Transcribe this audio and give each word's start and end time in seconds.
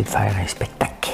De 0.00 0.08
faire 0.08 0.32
un 0.36 0.46
spectacle. 0.46 1.10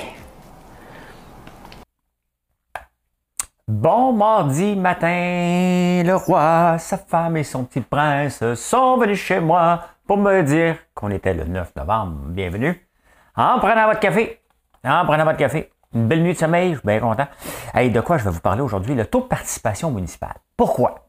Bon 3.66 4.12
mardi 4.12 4.76
matin, 4.76 6.02
le 6.04 6.14
roi, 6.14 6.78
sa 6.78 6.96
femme 6.96 7.36
et 7.36 7.44
son 7.44 7.64
petit 7.64 7.80
prince 7.80 8.54
sont 8.54 8.96
venus 8.96 9.18
chez 9.18 9.40
moi 9.40 9.80
pour 10.06 10.16
me 10.16 10.42
dire 10.42 10.76
qu'on 10.94 11.10
était 11.10 11.34
le 11.34 11.44
9 11.44 11.74
novembre. 11.76 12.16
Bienvenue. 12.28 12.88
En 13.36 13.58
prenant 13.58 13.86
votre 13.86 14.00
café. 14.00 14.40
En 14.84 15.04
prenant 15.04 15.24
votre 15.24 15.38
café. 15.38 15.70
Une 15.94 16.06
belle 16.06 16.22
nuit 16.22 16.34
de 16.34 16.38
sommeil, 16.38 16.74
je 16.74 16.78
suis 16.78 16.86
bien 16.86 17.00
content. 17.00 17.26
Hey, 17.74 17.90
de 17.90 18.00
quoi 18.00 18.16
je 18.18 18.24
vais 18.24 18.30
vous 18.30 18.40
parler 18.40 18.62
aujourd'hui? 18.62 18.94
Le 18.94 19.06
taux 19.06 19.20
de 19.20 19.26
participation 19.26 19.90
municipale. 19.90 20.36
Pourquoi? 20.56 21.08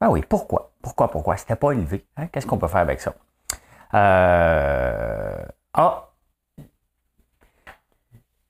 Ben 0.00 0.08
oui, 0.08 0.22
pourquoi? 0.28 0.72
Pourquoi, 0.82 1.10
pourquoi? 1.10 1.36
C'était 1.36 1.56
pas 1.56 1.72
élevé. 1.72 2.06
Hein? 2.16 2.28
Qu'est-ce 2.28 2.46
qu'on 2.46 2.58
peut 2.58 2.68
faire 2.68 2.80
avec 2.80 3.00
ça? 3.00 3.12
Euh... 3.94 5.44
Ah, 5.74 6.05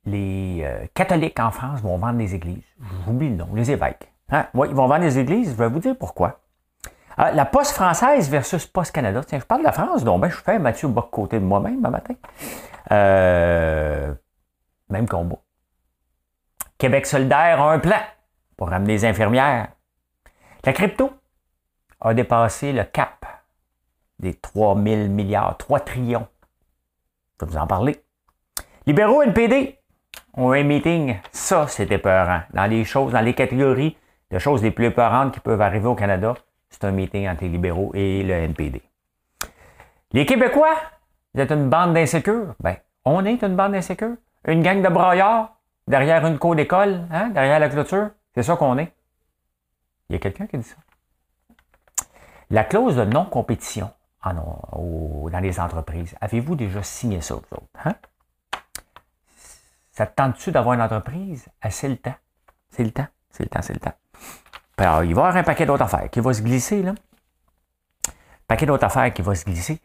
les 0.07 0.63
euh, 0.63 0.87
catholiques 0.95 1.39
en 1.41 1.51
France 1.51 1.81
vont 1.81 1.99
vendre 1.99 2.19
des 2.19 2.35
églises. 2.35 2.63
J'oublie 3.05 3.29
le 3.29 3.37
nom, 3.37 3.49
les 3.55 3.71
évêques. 3.71 4.11
Hein? 4.31 4.47
Oui, 4.55 4.69
ils 4.71 4.75
vont 4.75 4.87
vendre 4.87 5.03
des 5.03 5.19
églises, 5.19 5.51
je 5.51 5.57
vais 5.57 5.69
vous 5.69 5.81
dire 5.81 5.97
pourquoi. 5.99 6.41
Ah, 7.17 7.33
la 7.33 7.45
Poste 7.45 7.73
française 7.73 8.31
versus 8.31 8.67
Poste 8.67 8.93
Canada. 8.93 9.23
Tiens, 9.25 9.41
je 9.41 9.45
parle 9.45 9.63
de 9.63 9.67
la 9.67 9.73
France, 9.73 10.05
donc 10.05 10.21
ben, 10.21 10.29
je 10.29 10.37
fais 10.37 10.59
Mathieu 10.59 10.89
Boc 10.89 11.11
côté 11.11 11.41
de 11.41 11.45
moi-même 11.45 11.85
un 11.85 11.91
matin. 11.91 12.15
Euh, 12.93 14.15
même 14.91 15.09
combat. 15.09 15.39
Québec 16.79 17.07
solidaire 17.07 17.61
a 17.61 17.73
un 17.73 17.79
plan 17.79 18.01
pour 18.57 18.69
ramener 18.69 18.95
les 18.95 19.05
infirmières. 19.07 19.69
La 20.65 20.73
crypto 20.73 21.11
a 22.01 22.13
dépassé 22.13 22.73
le 22.73 22.85
cap 22.85 23.25
des 24.19 24.35
3 24.35 24.75
000 24.75 25.09
milliards, 25.09 25.57
3 25.57 25.81
trillions. 25.81 26.27
Je 27.41 27.47
vais 27.47 27.53
vous 27.53 27.59
en 27.59 27.67
parler. 27.67 28.03
Libéraux 28.87 29.23
NPD 29.23 29.76
ont 30.37 30.53
un 30.53 30.63
meeting. 30.63 31.17
Ça, 31.33 31.67
c'était 31.67 31.99
peurant. 31.99 32.41
Dans 32.53 32.67
les 32.67 32.85
choses, 32.85 33.13
dans 33.13 33.21
les 33.21 33.35
catégories 33.35 33.97
de 34.31 34.39
choses 34.39 34.63
les 34.63 34.71
plus 34.71 34.87
épeurantes 34.87 35.35
qui 35.35 35.41
peuvent 35.41 35.61
arriver 35.61 35.87
au 35.87 35.95
Canada, 35.95 36.35
c'est 36.71 36.85
un 36.85 36.91
meeting 36.91 37.29
entre 37.29 37.43
les 37.45 37.49
libéraux 37.49 37.93
et 37.95 38.23
le 38.23 38.35
NPD. 38.35 38.83
Les 40.13 40.27
Québécois, 40.27 40.77
vous 41.35 41.41
êtes 41.41 41.51
une 41.51 41.69
bande 41.69 41.95
d'insécures? 41.95 42.55
Ben, 42.61 42.77
on 43.05 43.25
est 43.25 43.43
une 43.43 43.57
bande 43.57 43.73
d'insécures. 43.73 44.17
Une 44.47 44.63
gang 44.63 44.83
de 44.83 44.89
braillards 44.89 45.57
derrière 45.89 46.27
une 46.27 46.39
cour 46.39 46.55
d'école, 46.55 47.07
hein, 47.11 47.29
derrière 47.31 47.59
la 47.59 47.69
clôture. 47.69 48.11
C'est 48.35 48.43
ça 48.43 48.57
qu'on 48.57 48.79
est. 48.79 48.93
Il 50.09 50.15
y 50.15 50.17
a 50.17 50.19
quelqu'un 50.19 50.47
qui 50.47 50.59
dit 50.59 50.65
ça. 50.65 50.77
La 52.51 52.65
clause 52.65 52.97
de 52.97 53.05
non-compétition 53.05 53.91
dans 54.25 55.41
les 55.41 55.61
entreprises, 55.61 56.17
avez-vous 56.21 56.57
déjà 56.57 56.83
signé 56.83 57.21
ça, 57.21 57.35
vous 57.35 57.41
autres? 57.53 57.67
Hein? 57.85 57.95
Ça 59.97 60.07
te 60.07 60.15
tente-tu 60.15 60.53
d'avoir 60.53 60.75
une 60.75 60.83
entreprise? 60.83 61.49
Ah, 61.63 61.71
c'est 61.71 61.89
le 61.89 61.97
temps. 61.97 62.15
C'est 62.69 62.85
le 62.85 62.91
temps. 62.91 63.07
C'est 63.31 63.45
le 63.45 63.49
temps, 63.49 63.63
c'est 63.63 63.73
le 63.73 63.81
temps. 63.81 63.95
Il 64.79 64.85
va 64.85 65.05
y 65.07 65.11
avoir 65.11 65.35
un 65.35 65.43
paquet 65.43 65.65
d'autres 65.65 65.85
affaires 65.85 66.11
qui 66.11 66.21
va 66.21 66.35
se 66.35 66.43
glisser, 66.43 66.83
là. 66.83 66.91
Un 66.91 68.13
paquet 68.47 68.67
d'autres 68.67 68.85
affaires 68.85 69.13
qui 69.15 69.23
va 69.23 69.35
se 69.35 69.47
glisser. 69.47 69.81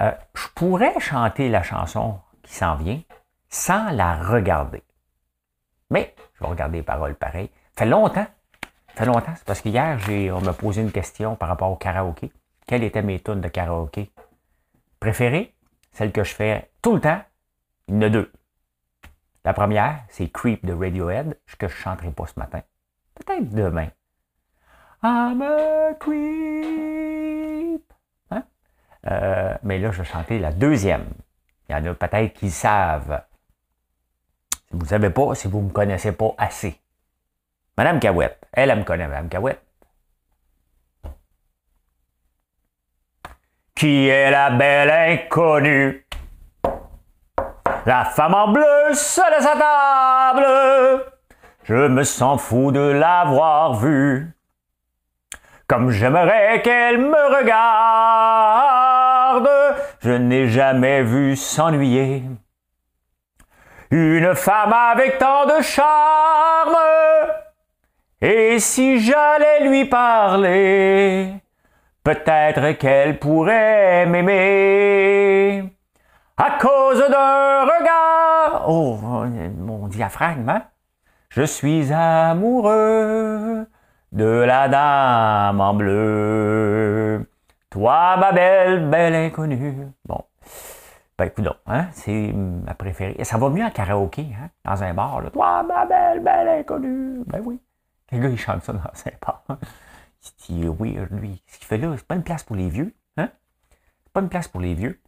Euh, 0.00 0.12
je 0.34 0.46
pourrais 0.54 1.00
chanter 1.00 1.48
la 1.48 1.64
chanson 1.64 2.20
qui 2.44 2.54
s'en 2.54 2.76
vient 2.76 3.00
sans 3.48 3.90
la 3.90 4.14
regarder. 4.14 4.84
Mais 5.90 6.14
je 6.34 6.44
vais 6.44 6.50
regarder 6.50 6.78
les 6.78 6.84
paroles 6.84 7.16
pareil. 7.16 7.50
Ça 7.74 7.84
fait 7.84 7.90
longtemps. 7.90 8.26
Ça 8.90 8.94
fait 8.94 9.06
longtemps. 9.06 9.34
C'est 9.34 9.44
parce 9.44 9.62
qu'hier, 9.62 9.98
on 10.32 10.42
m'a 10.42 10.52
posé 10.52 10.80
une 10.80 10.92
question 10.92 11.34
par 11.34 11.48
rapport 11.48 11.72
au 11.72 11.76
karaoké. 11.76 12.30
Quelles 12.68 12.84
étaient 12.84 13.02
mes 13.02 13.18
tunes 13.18 13.40
de 13.40 13.48
karaoké 13.48 14.12
préférées? 15.00 15.52
Celle 15.90 16.12
que 16.12 16.22
je 16.22 16.34
fais 16.34 16.70
tout 16.82 16.94
le 16.94 17.00
temps. 17.00 17.20
Il 17.88 17.96
y 17.96 17.98
en 17.98 18.02
a 18.02 18.08
deux. 18.10 18.30
La 19.46 19.54
première, 19.54 20.00
c'est 20.08 20.28
Creep 20.28 20.66
de 20.66 20.72
Radiohead, 20.72 21.38
que 21.56 21.68
je 21.68 21.74
chanterai 21.76 22.10
pas 22.10 22.26
ce 22.26 22.36
matin. 22.36 22.62
Peut-être 23.14 23.48
demain. 23.50 23.90
I'm 25.04 25.40
a 25.40 25.94
creep. 26.00 27.92
Hein? 28.32 28.42
Euh, 29.06 29.56
mais 29.62 29.78
là, 29.78 29.92
je 29.92 29.98
vais 30.02 30.04
chanter 30.04 30.40
la 30.40 30.50
deuxième. 30.50 31.06
Il 31.68 31.76
y 31.76 31.78
en 31.78 31.86
a 31.86 31.94
peut-être 31.94 32.34
qui 32.34 32.50
savent. 32.50 33.22
Si 34.50 34.72
vous 34.72 34.82
ne 34.82 34.88
savez 34.88 35.10
pas, 35.10 35.36
si 35.36 35.46
vous 35.46 35.60
ne 35.60 35.66
me 35.66 35.70
connaissez 35.70 36.10
pas 36.10 36.34
assez. 36.38 36.80
Madame 37.78 38.00
Cahouette. 38.00 38.48
Elle, 38.52 38.70
elle 38.70 38.80
me 38.80 38.84
connaît, 38.84 39.06
Madame 39.06 39.28
Cahouette. 39.28 39.62
Qui 43.76 44.08
est 44.08 44.32
la 44.32 44.50
belle 44.50 44.90
inconnue? 44.90 46.05
La 47.86 48.04
femme 48.04 48.34
en 48.34 48.48
bleu 48.48 48.92
seule 48.94 49.34
à 49.34 49.40
sa 49.40 49.54
table. 49.54 50.44
Je 51.62 51.86
me 51.86 52.02
sens 52.02 52.42
fou 52.42 52.72
de 52.72 52.80
l'avoir 52.80 53.74
vue. 53.74 54.32
Comme 55.68 55.90
j'aimerais 55.90 56.62
qu'elle 56.62 56.98
me 56.98 57.36
regarde, 57.38 59.48
je 60.02 60.10
n'ai 60.10 60.48
jamais 60.48 61.04
vu 61.04 61.36
s'ennuyer. 61.36 62.24
Une 63.92 64.34
femme 64.34 64.72
avec 64.72 65.18
tant 65.18 65.46
de 65.46 65.62
charme, 65.62 66.76
et 68.20 68.58
si 68.58 68.98
j'allais 68.98 69.60
lui 69.60 69.84
parler, 69.84 71.34
peut-être 72.02 72.72
qu'elle 72.78 73.20
pourrait 73.20 74.06
m'aimer 74.06 75.75
à 76.36 76.58
cause 76.58 76.98
d'un 76.98 77.64
regard. 77.64 78.68
Oh, 78.68 78.98
mon 79.58 79.88
diaphragme, 79.88 80.48
hein? 80.48 80.62
Je 81.30 81.42
suis 81.42 81.92
amoureux 81.92 83.66
de 84.12 84.24
la 84.24 84.68
dame 84.68 85.60
en 85.60 85.74
bleu. 85.74 87.28
Toi, 87.70 88.16
ma 88.18 88.32
belle, 88.32 88.88
belle 88.88 89.14
inconnue. 89.14 89.88
Bon. 90.04 90.22
Ben, 91.18 91.26
écoute 91.26 91.48
hein, 91.66 91.86
c'est 91.92 92.32
ma 92.32 92.74
préférée. 92.74 93.24
Ça 93.24 93.38
va 93.38 93.48
mieux 93.48 93.64
en 93.64 93.70
karaoké, 93.70 94.28
hein, 94.38 94.50
dans 94.64 94.82
un 94.82 94.92
bar. 94.92 95.22
Là. 95.22 95.30
Toi, 95.30 95.62
ma 95.62 95.86
belle, 95.86 96.20
belle 96.20 96.48
inconnue. 96.48 97.24
Ben 97.26 97.40
oui. 97.44 97.60
Le 98.12 98.18
gars, 98.18 98.28
il 98.28 98.38
chante 98.38 98.62
ça 98.62 98.72
dans 98.72 98.80
un 98.80 99.16
bar? 99.26 99.42
Dit, 100.46 100.68
oui, 100.68 100.98
lui, 101.10 101.42
ce 101.46 101.58
qu'il 101.58 101.66
fait 101.66 101.78
là, 101.78 101.94
c'est 101.96 102.06
pas 102.06 102.16
une 102.16 102.22
place 102.22 102.42
pour 102.42 102.56
les 102.56 102.68
vieux. 102.68 102.94
Hein? 103.16 103.30
C'est 104.04 104.12
pas 104.12 104.20
une 104.20 104.28
place 104.28 104.48
pour 104.48 104.60
les 104.60 104.74
vieux. 104.74 105.00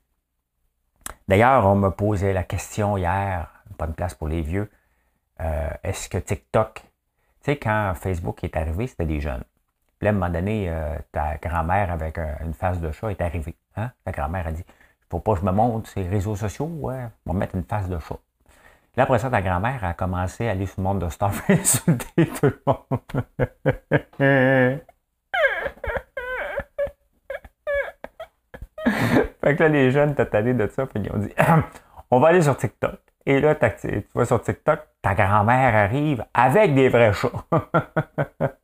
D'ailleurs, 1.28 1.66
on 1.66 1.74
me 1.74 1.90
posait 1.90 2.32
la 2.32 2.42
question 2.42 2.96
hier, 2.96 3.52
pas 3.76 3.86
de 3.86 3.92
place 3.92 4.14
pour 4.14 4.28
les 4.28 4.40
vieux, 4.40 4.70
euh, 5.40 5.68
est-ce 5.84 6.08
que 6.08 6.16
TikTok, 6.16 6.74
tu 6.74 6.82
sais, 7.42 7.58
quand 7.58 7.92
Facebook 7.94 8.42
est 8.44 8.56
arrivé, 8.56 8.86
c'était 8.86 9.04
des 9.04 9.20
jeunes. 9.20 9.44
Puis 9.98 10.08
à 10.08 10.10
un 10.10 10.14
moment 10.14 10.30
donné, 10.30 10.70
euh, 10.70 10.96
ta 11.12 11.36
grand-mère 11.36 11.92
avec 11.92 12.18
une 12.18 12.54
face 12.54 12.80
de 12.80 12.90
chat 12.92 13.10
est 13.10 13.20
arrivée. 13.20 13.56
Hein? 13.76 13.90
Ta 14.04 14.12
grand-mère 14.12 14.46
a 14.46 14.52
dit, 14.52 14.64
faut 15.10 15.20
pas 15.20 15.34
que 15.34 15.40
je 15.40 15.44
me 15.44 15.52
montre 15.52 15.90
les 15.96 16.08
réseaux 16.08 16.36
sociaux, 16.36 16.66
ouais, 16.66 17.08
on 17.26 17.32
va 17.32 17.38
mettre 17.38 17.56
une 17.56 17.64
face 17.64 17.88
de 17.88 17.98
chat. 17.98 18.18
Là, 18.96 19.02
après 19.04 19.18
ça, 19.18 19.30
ta 19.30 19.42
grand-mère 19.42 19.84
a 19.84 19.94
commencé 19.94 20.48
à 20.48 20.52
aller 20.52 20.66
sur 20.66 20.76
le 20.78 20.84
monde 20.84 21.00
de 21.00 21.08
Star 21.10 21.32
et 21.48 21.52
insulter 21.52 22.26
tout 22.26 22.46
le 22.46 22.62
monde. 22.66 22.80
fait 29.42 29.56
que 29.56 29.62
là, 29.62 29.68
les 29.68 29.90
jeunes 29.90 30.14
allé 30.32 30.54
de 30.54 30.66
ça, 30.66 30.86
puis 30.86 31.02
ils 31.02 31.12
ont 31.12 31.18
dit 31.18 31.32
on 32.10 32.20
va 32.20 32.28
aller 32.28 32.42
sur 32.42 32.56
TikTok. 32.56 32.98
Et 33.26 33.40
là, 33.40 33.54
tu 33.54 34.06
vas 34.14 34.24
sur 34.24 34.40
TikTok, 34.40 34.80
ta 35.02 35.14
grand-mère 35.14 35.74
arrive 35.74 36.24
avec 36.32 36.74
des 36.74 36.88
vrais 36.88 37.12
chats. 37.12 37.28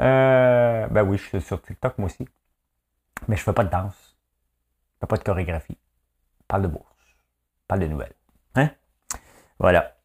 Euh, 0.00 0.86
ben 0.88 1.02
oui, 1.02 1.18
je 1.18 1.24
suis 1.24 1.40
sur 1.40 1.60
TikTok 1.60 1.98
moi 1.98 2.06
aussi. 2.06 2.26
Mais 3.26 3.36
je 3.36 3.42
fais 3.42 3.52
pas 3.52 3.64
de 3.64 3.70
danse. 3.70 4.16
Je 4.94 5.00
fais 5.00 5.06
pas 5.06 5.16
de 5.16 5.24
chorégraphie. 5.24 5.76
Je 6.40 6.44
parle 6.46 6.62
de 6.62 6.68
bourse. 6.68 6.94
Je 7.08 7.66
parle 7.66 7.80
de 7.80 7.86
nouvelles. 7.86 8.14
Hein? 8.54 8.70
Voilà. 9.58 9.96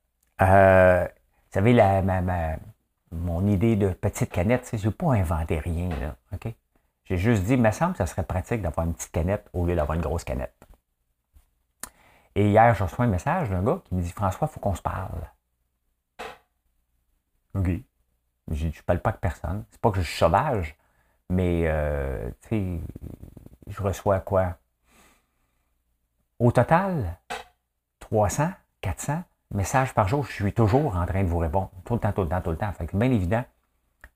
Euh, 0.42 1.06
vous 1.06 1.52
savez, 1.52 1.74
la, 1.74 2.02
mon 3.12 3.46
idée 3.46 3.76
de 3.76 3.90
petite 3.90 4.32
canette, 4.32 4.70
je 4.74 4.88
n'ai 4.88 4.94
pas 4.94 5.14
inventé 5.14 5.60
rien, 5.60 5.90
là. 5.90 6.16
OK? 6.34 6.54
J'ai 7.06 7.18
juste 7.18 7.44
dit, 7.44 7.54
il 7.54 7.62
me 7.62 7.72
semble 7.72 7.94
que 7.94 7.98
ça 7.98 8.06
serait 8.06 8.24
pratique 8.24 8.62
d'avoir 8.62 8.86
une 8.86 8.94
petite 8.94 9.12
canette 9.12 9.50
au 9.54 9.66
lieu 9.66 9.76
d'avoir 9.76 9.96
une 9.96 10.02
grosse 10.02 10.24
canette. 10.24 10.56
Et 12.36 12.50
hier, 12.50 12.74
je 12.74 12.84
reçois 12.84 13.06
un 13.06 13.10
message 13.10 13.50
d'un 13.50 13.62
gars 13.62 13.82
qui 13.86 13.96
me 13.96 14.02
dit 14.02 14.12
François, 14.12 14.48
il 14.50 14.54
faut 14.54 14.60
qu'on 14.60 14.74
se 14.76 14.82
parle. 14.82 15.30
OK. 17.56 17.70
Je 18.52 18.68
ne 18.68 18.72
parle 18.86 19.00
pas 19.00 19.12
avec 19.12 19.22
personne. 19.22 19.66
C'est 19.70 19.80
pas 19.80 19.92
que 19.92 19.98
je 19.98 20.08
suis 20.08 20.18
sauvage, 20.18 20.76
mais 21.30 21.64
euh, 21.66 22.30
tu 22.42 22.50
sais, 22.50 22.80
je 23.68 23.82
reçois 23.82 24.20
quoi? 24.20 24.58
Au 26.40 26.52
total, 26.52 27.18
300, 28.00 28.52
400 28.82 29.24
messages 29.52 29.94
par 29.94 30.08
jour. 30.08 30.26
Je 30.26 30.32
suis 30.32 30.54
toujours 30.54 30.98
en 30.98 31.06
train 31.06 31.24
de 31.24 31.30
vous 31.30 31.38
répondre. 31.38 31.72
Tout 31.86 31.94
le 31.94 32.00
temps, 32.00 32.12
tout 32.12 32.24
le 32.24 32.30
temps, 32.30 32.42
tout 32.42 32.52
le 32.52 32.58
temps. 32.58 32.72
Fait 32.74 32.88
que 32.88 32.98
bien 32.98 33.12
évident 33.12 33.46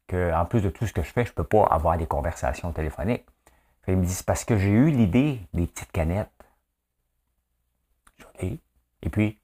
qu'en 0.08 0.46
plus 0.46 0.62
de 0.62 0.70
tout 0.70 0.88
ce 0.88 0.94
que 0.94 1.04
je 1.04 1.12
fais, 1.12 1.26
je 1.26 1.32
ne 1.32 1.36
peux 1.36 1.44
pas 1.44 1.66
avoir 1.66 1.98
des 1.98 2.08
conversations 2.08 2.72
téléphoniques. 2.72 3.26
Fait 3.84 3.94
il 3.94 3.98
me 3.98 4.06
dit, 4.06 4.14
c'est 4.14 4.26
parce 4.26 4.46
que 4.46 4.58
j'ai 4.58 4.70
eu 4.70 4.90
l'idée 4.90 5.42
des 5.54 5.68
petites 5.68 5.92
canettes. 5.92 6.32
OK. 8.22 8.44
Et 8.44 9.10
puis, 9.10 9.40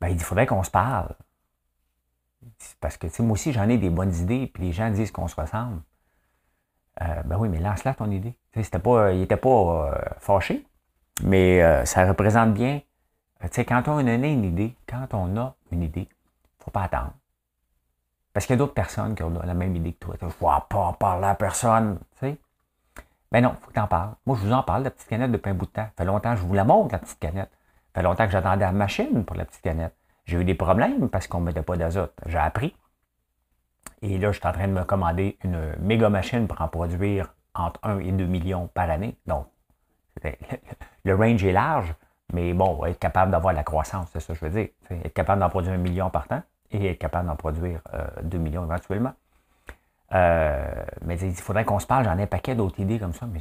ben, 0.00 0.08
il 0.08 0.16
dit, 0.16 0.22
il 0.22 0.24
faudrait 0.24 0.46
qu'on 0.46 0.62
se 0.62 0.70
parle. 0.70 1.14
Parce 2.80 2.96
que, 2.96 3.06
moi 3.22 3.32
aussi, 3.32 3.52
j'en 3.52 3.68
ai 3.68 3.78
des 3.78 3.90
bonnes 3.90 4.14
idées, 4.14 4.46
puis 4.46 4.64
les 4.64 4.72
gens 4.72 4.90
disent 4.90 5.10
qu'on 5.10 5.28
se 5.28 5.40
ressemble. 5.40 5.82
Euh, 7.02 7.22
ben 7.24 7.36
oui, 7.38 7.48
mais 7.48 7.60
lance-la 7.60 7.94
ton 7.94 8.10
idée. 8.10 8.36
C'était 8.54 8.78
pas, 8.78 9.12
il 9.12 9.20
n'était 9.20 9.36
pas 9.36 9.48
euh, 9.48 9.92
fâché, 10.18 10.66
mais 11.22 11.62
euh, 11.62 11.84
ça 11.84 12.06
représente 12.06 12.54
bien. 12.54 12.80
Tu 13.42 13.48
sais, 13.52 13.64
quand 13.64 13.86
on 13.86 13.98
a 13.98 14.14
une 14.14 14.44
idée, 14.44 14.74
quand 14.86 15.14
on 15.14 15.36
a 15.36 15.54
une 15.70 15.82
idée, 15.82 16.08
il 16.08 16.58
ne 16.58 16.64
faut 16.64 16.70
pas 16.72 16.82
attendre. 16.82 17.12
Parce 18.38 18.46
qu'il 18.46 18.54
y 18.54 18.56
a 18.56 18.60
d'autres 18.60 18.74
personnes 18.74 19.16
qui 19.16 19.24
ont 19.24 19.32
la 19.44 19.52
même 19.52 19.74
idée 19.74 19.94
que 19.94 19.98
toi. 19.98 20.14
Je 20.20 20.26
ne 20.26 20.30
vois 20.30 20.64
pas 20.68 20.78
en 20.78 20.92
parler 20.92 21.26
à 21.26 21.34
personne. 21.34 21.98
Tu 22.12 22.18
sais. 22.20 22.38
Ben 23.32 23.42
non, 23.42 23.56
il 23.58 23.60
faut 23.60 23.66
que 23.66 23.74
tu 23.74 23.80
en 23.80 23.88
parles. 23.88 24.12
Moi, 24.26 24.38
je 24.40 24.46
vous 24.46 24.52
en 24.52 24.62
parle, 24.62 24.84
la 24.84 24.92
petite 24.92 25.08
canette 25.08 25.32
depuis 25.32 25.50
un 25.50 25.54
bout 25.54 25.66
de 25.66 25.72
temps. 25.72 25.82
Ça 25.82 25.92
fait 25.96 26.04
longtemps 26.04 26.30
que 26.34 26.36
je 26.36 26.46
vous 26.46 26.54
la 26.54 26.62
montre, 26.62 26.92
la 26.92 27.00
petite 27.00 27.18
canette. 27.18 27.50
Ça 27.50 28.00
fait 28.00 28.02
longtemps 28.02 28.26
que 28.26 28.30
j'attendais 28.30 28.64
la 28.64 28.70
machine 28.70 29.24
pour 29.24 29.34
la 29.34 29.44
petite 29.44 29.62
canette. 29.62 29.92
J'ai 30.24 30.36
eu 30.36 30.44
des 30.44 30.54
problèmes 30.54 31.08
parce 31.08 31.26
qu'on 31.26 31.40
ne 31.40 31.46
mettait 31.46 31.62
pas 31.62 31.76
d'azote. 31.76 32.14
J'ai 32.26 32.38
appris. 32.38 32.76
Et 34.02 34.18
là, 34.18 34.30
je 34.30 34.38
suis 34.38 34.46
en 34.46 34.52
train 34.52 34.68
de 34.68 34.72
me 34.72 34.84
commander 34.84 35.36
une 35.42 35.74
méga 35.80 36.08
machine 36.08 36.46
pour 36.46 36.60
en 36.60 36.68
produire 36.68 37.34
entre 37.56 37.80
1 37.82 37.98
et 37.98 38.12
2 38.12 38.24
millions 38.24 38.68
par 38.68 38.88
année. 38.88 39.18
Donc, 39.26 39.48
le 41.04 41.14
range 41.16 41.42
est 41.42 41.50
large, 41.50 41.92
mais 42.32 42.54
bon, 42.54 42.84
être 42.84 43.00
capable 43.00 43.32
d'avoir 43.32 43.52
la 43.52 43.64
croissance, 43.64 44.10
c'est 44.12 44.20
ça 44.20 44.32
que 44.32 44.38
je 44.38 44.44
veux 44.44 44.52
dire. 44.52 44.68
Être 44.92 45.12
capable 45.12 45.40
d'en 45.40 45.50
produire 45.50 45.72
un 45.72 45.78
million 45.78 46.08
par 46.08 46.28
temps 46.28 46.42
et 46.70 46.90
être 46.90 46.98
capable 46.98 47.28
d'en 47.28 47.36
produire 47.36 47.80
2 48.22 48.36
euh, 48.36 48.40
millions 48.40 48.64
éventuellement. 48.64 49.14
Euh, 50.14 50.84
mais 51.04 51.18
il 51.20 51.34
faudrait 51.34 51.64
qu'on 51.64 51.78
se 51.78 51.86
parle, 51.86 52.04
j'en 52.04 52.16
ai 52.18 52.22
un 52.22 52.26
paquet 52.26 52.54
d'autres 52.54 52.80
idées 52.80 52.98
comme 52.98 53.12
ça, 53.12 53.26
mais 53.26 53.40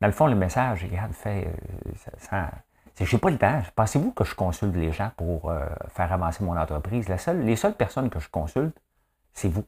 dans 0.00 0.06
le 0.08 0.12
fond, 0.12 0.26
le 0.26 0.34
message, 0.34 0.82
regarde, 0.82 1.12
fait, 1.12 1.46
euh, 1.46 2.46
je 3.00 3.14
n'ai 3.14 3.20
pas 3.20 3.30
le 3.30 3.38
temps. 3.38 3.62
Pensez-vous 3.76 4.10
que 4.12 4.24
je 4.24 4.34
consulte 4.34 4.74
les 4.74 4.90
gens 4.90 5.12
pour 5.16 5.52
faire 5.88 6.12
avancer 6.12 6.42
mon 6.42 6.56
entreprise? 6.56 7.08
Les 7.08 7.56
seules 7.56 7.74
personnes 7.74 8.10
que 8.10 8.18
je 8.18 8.28
consulte, 8.28 8.76
c'est 9.32 9.48
vous. 9.48 9.64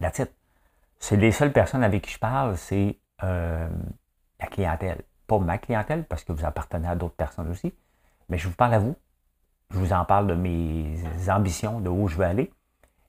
La 0.00 0.10
titre. 0.10 0.32
C'est 0.98 1.16
les 1.16 1.32
seules 1.32 1.52
personnes 1.52 1.84
avec 1.84 2.02
qui 2.02 2.12
je 2.12 2.18
parle, 2.18 2.56
c'est 2.56 2.98
la 3.20 4.46
clientèle. 4.50 5.02
Pas 5.26 5.38
ma 5.38 5.58
clientèle, 5.58 6.04
parce 6.04 6.24
que 6.24 6.32
vous 6.32 6.46
appartenez 6.46 6.88
à 6.88 6.96
d'autres 6.96 7.14
personnes 7.14 7.50
aussi, 7.50 7.74
mais 8.30 8.38
je 8.38 8.48
vous 8.48 8.54
parle 8.54 8.74
à 8.74 8.78
vous. 8.78 8.96
Je 9.70 9.78
vous 9.78 9.92
en 9.92 10.04
parle 10.04 10.26
de 10.26 10.34
mes 10.34 10.96
ambitions, 11.28 11.80
de 11.80 11.88
où 11.88 12.08
je 12.08 12.16
veux 12.16 12.24
aller. 12.24 12.52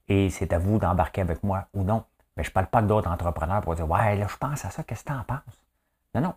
Et 0.07 0.29
c'est 0.29 0.53
à 0.53 0.59
vous 0.59 0.77
d'embarquer 0.79 1.21
avec 1.21 1.43
moi 1.43 1.67
ou 1.73 1.83
non. 1.83 2.03
Mais 2.35 2.43
je 2.43 2.49
ne 2.49 2.53
parle 2.53 2.67
pas 2.67 2.81
d'autres 2.81 3.09
entrepreneurs 3.09 3.61
pour 3.61 3.75
dire 3.75 3.89
Ouais, 3.89 4.15
là, 4.15 4.27
je 4.27 4.37
pense 4.37 4.65
à 4.65 4.69
ça, 4.69 4.83
qu'est-ce 4.83 5.03
que 5.03 5.09
tu 5.09 5.13
en 5.13 5.23
penses? 5.23 5.65
Non, 6.15 6.21
non. 6.21 6.33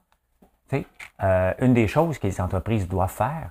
Euh, 1.22 1.52
une 1.60 1.74
des 1.74 1.86
choses 1.86 2.18
que 2.18 2.26
les 2.26 2.40
entreprises 2.40 2.88
doivent 2.88 3.10
faire, 3.10 3.50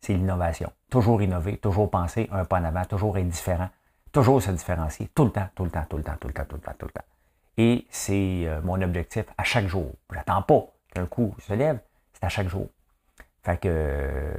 c'est 0.00 0.14
l'innovation. 0.14 0.70
Toujours 0.90 1.22
innover, 1.22 1.56
toujours 1.56 1.90
penser 1.90 2.28
un 2.32 2.44
pas 2.44 2.60
en 2.60 2.64
avant, 2.64 2.84
toujours 2.84 3.16
être 3.18 3.28
différent, 3.28 3.68
toujours 4.12 4.42
se 4.42 4.50
différencier, 4.50 5.08
tout 5.14 5.24
le 5.24 5.30
temps, 5.30 5.48
tout 5.54 5.64
le 5.64 5.70
temps, 5.70 5.84
tout 5.88 5.96
le 5.96 6.02
temps, 6.02 6.16
tout 6.20 6.28
le 6.28 6.34
temps, 6.34 6.44
tout 6.44 6.56
le 6.56 6.62
temps, 6.62 6.74
tout 6.78 6.86
le 6.86 6.92
temps. 6.92 7.06
Et 7.56 7.86
c'est 7.90 8.42
euh, 8.46 8.60
mon 8.62 8.80
objectif 8.80 9.24
à 9.36 9.44
chaque 9.44 9.66
jour. 9.66 9.90
J'attends 10.12 10.42
pas 10.42 10.66
qu'un 10.94 11.06
coup 11.06 11.34
se 11.40 11.52
lève, 11.54 11.80
c'est 12.12 12.24
à 12.24 12.28
chaque 12.28 12.48
jour. 12.48 12.68
Fait 13.48 13.56
que, 13.56 13.68
euh, 13.70 14.30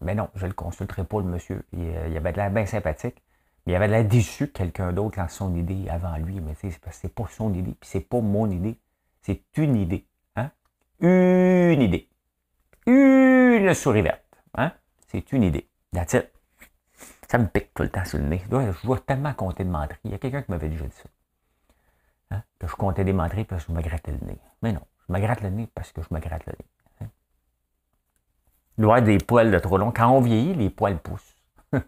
mais 0.00 0.14
non, 0.14 0.28
je 0.36 0.44
ne 0.44 0.50
le 0.50 0.54
consulterai 0.54 1.02
pas, 1.02 1.18
le 1.18 1.24
monsieur. 1.24 1.66
Il, 1.72 1.92
il 2.08 2.16
avait 2.16 2.30
de 2.30 2.36
l'air 2.36 2.52
bien 2.52 2.66
sympathique, 2.66 3.20
mais 3.66 3.72
il 3.72 3.74
avait 3.74 3.88
de 3.88 3.92
l'air 3.94 4.04
déçu 4.04 4.46
que 4.46 4.52
quelqu'un 4.52 4.92
d'autre 4.92 5.18
lance 5.18 5.32
son 5.32 5.56
idée 5.56 5.88
avant 5.88 6.16
lui. 6.18 6.40
Mais 6.40 6.54
parce 6.62 6.76
que 6.78 6.90
c'est 6.92 7.12
pas 7.12 7.26
son 7.28 7.52
idée, 7.52 7.72
puis 7.72 7.90
c'est 7.90 8.08
pas 8.08 8.20
mon 8.20 8.48
idée. 8.48 8.78
C'est 9.22 9.42
une 9.56 9.74
idée. 9.74 10.06
Hein? 10.36 10.52
Une 11.00 11.82
idée. 11.82 12.08
Une 12.86 13.74
souris 13.74 14.02
verte. 14.02 14.22
Hein? 14.56 14.70
C'est 15.08 15.32
une 15.32 15.42
idée. 15.42 15.68
That's 15.92 16.12
it. 16.12 16.30
Ça 17.28 17.38
me 17.38 17.48
pique 17.48 17.74
tout 17.74 17.82
le 17.82 17.88
temps 17.88 18.04
sur 18.04 18.18
le 18.18 18.26
nez. 18.26 18.40
Je 18.48 18.86
vois 18.86 19.00
tellement 19.00 19.34
compter 19.34 19.64
de 19.64 19.70
menteries. 19.70 19.98
Il 20.04 20.12
y 20.12 20.14
a 20.14 20.18
quelqu'un 20.18 20.42
qui 20.42 20.52
m'avait 20.52 20.68
déjà 20.68 20.84
dit 20.84 20.94
ça. 20.94 21.08
Hein? 22.30 22.42
Que 22.60 22.68
je 22.68 22.76
comptais 22.76 23.02
des 23.02 23.12
menteries 23.12 23.46
parce 23.46 23.64
que 23.64 23.72
je 23.72 23.76
me 23.76 23.82
grattais 23.82 24.12
le 24.12 24.24
nez. 24.24 24.38
Mais 24.62 24.72
non, 24.72 24.82
je 25.08 25.12
me 25.12 25.18
gratte 25.18 25.40
le 25.40 25.50
nez 25.50 25.68
parce 25.74 25.90
que 25.90 26.02
je 26.02 26.14
me 26.14 26.20
gratte 26.20 26.46
le 26.46 26.52
nez. 26.52 26.66
Doit 28.78 29.00
des 29.00 29.18
poils 29.18 29.50
de 29.50 29.58
trop 29.58 29.78
long. 29.78 29.90
Quand 29.92 30.10
on 30.10 30.20
vieillit, 30.20 30.54
les 30.54 30.70
poils 30.70 30.98
poussent. 30.98 31.34